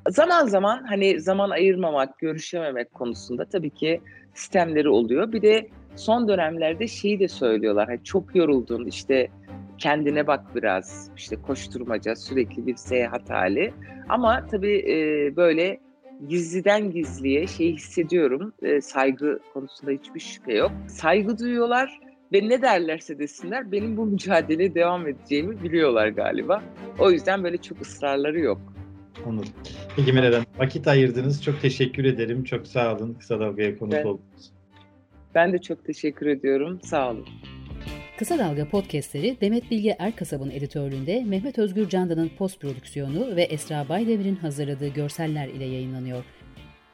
Zaman 0.09 0.47
zaman 0.47 0.85
hani 0.85 1.21
zaman 1.21 1.51
ayırmamak, 1.51 2.19
görüşememek 2.19 2.93
konusunda 2.93 3.45
tabii 3.45 3.71
ki 3.71 4.01
sistemleri 4.35 4.89
oluyor. 4.89 5.33
Bir 5.33 5.43
de 5.43 5.69
son 5.97 6.29
dönemlerde 6.29 6.89
şeyi 6.89 7.21
de 7.21 7.29
söylüyorlar. 7.29 7.89
Hani 7.89 8.05
çok 8.05 8.35
yoruldun 8.35 8.87
işte 8.87 9.29
kendine 9.79 10.27
bak 10.27 10.55
biraz 10.55 11.11
işte 11.17 11.37
koşturmaca 11.37 12.17
sürekli 12.17 12.67
bir 12.67 12.77
seyahat 12.77 13.31
hali. 13.31 13.73
Ama 14.09 14.47
tabii 14.47 14.79
e, 14.89 15.37
böyle 15.37 15.81
gizliden 16.29 16.91
gizliye 16.91 17.47
şey 17.47 17.73
hissediyorum. 17.73 18.53
E, 18.63 18.81
saygı 18.81 19.39
konusunda 19.55 19.91
hiçbir 19.91 20.21
şüphe 20.21 20.55
yok. 20.55 20.73
Saygı 20.89 21.39
duyuyorlar 21.39 22.01
ve 22.33 22.49
ne 22.49 22.63
derlerse 22.63 23.19
desinler 23.19 23.73
benim 23.73 23.97
bu 23.97 24.07
mücadeleye 24.07 24.75
devam 24.75 25.09
edeceğimi 25.09 25.63
biliyorlar 25.63 26.09
galiba. 26.09 26.63
O 26.99 27.11
yüzden 27.11 27.45
böyle 27.45 27.57
çok 27.57 27.81
ısrarları 27.81 28.41
yok. 28.41 28.61
Anladım. 29.27 29.53
Peki 29.97 30.13
Meral 30.13 30.45
vakit 30.59 30.89
ayırdınız. 30.89 31.45
Çok 31.45 31.61
teşekkür 31.63 32.05
ederim. 32.05 32.45
Çok 32.45 32.67
sağ 32.67 32.97
olun. 32.97 33.15
Kısa 33.15 33.41
Dalga'ya 33.41 33.79
konuk 33.79 33.93
ben, 33.93 34.05
oldunuz. 34.05 34.53
Ben 35.35 35.53
de 35.53 35.59
çok 35.59 35.85
teşekkür 35.85 36.27
ediyorum. 36.27 36.81
Sağ 36.83 37.11
olun. 37.11 37.27
Kısa 38.23 38.39
Dalga 38.39 38.69
podcastleri 38.69 39.37
Demet 39.41 39.71
Bilge 39.71 39.97
Erkasab'ın 39.99 40.51
editörlüğünde 40.51 41.25
Mehmet 41.25 41.59
Özgür 41.59 41.89
Candan'ın 41.89 42.29
post 42.29 42.61
prodüksiyonu 42.61 43.37
ve 43.37 43.43
Esra 43.43 43.89
Baydemir'in 43.89 44.37
hazırladığı 44.37 44.89
görseller 44.89 45.49
ile 45.49 45.65
yayınlanıyor. 45.65 46.25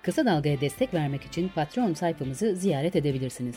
Kısa 0.02 0.24
Dalga'ya 0.24 0.60
destek 0.60 0.94
vermek 0.94 1.22
için 1.22 1.48
Patreon 1.48 1.94
sayfamızı 1.94 2.56
ziyaret 2.56 2.96
edebilirsiniz. 2.96 3.56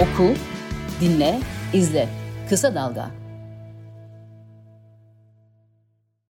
Oku, 0.00 0.34
dinle, 1.00 1.38
izle. 1.74 2.08
Kısa 2.48 2.74
Dalga. 2.74 3.23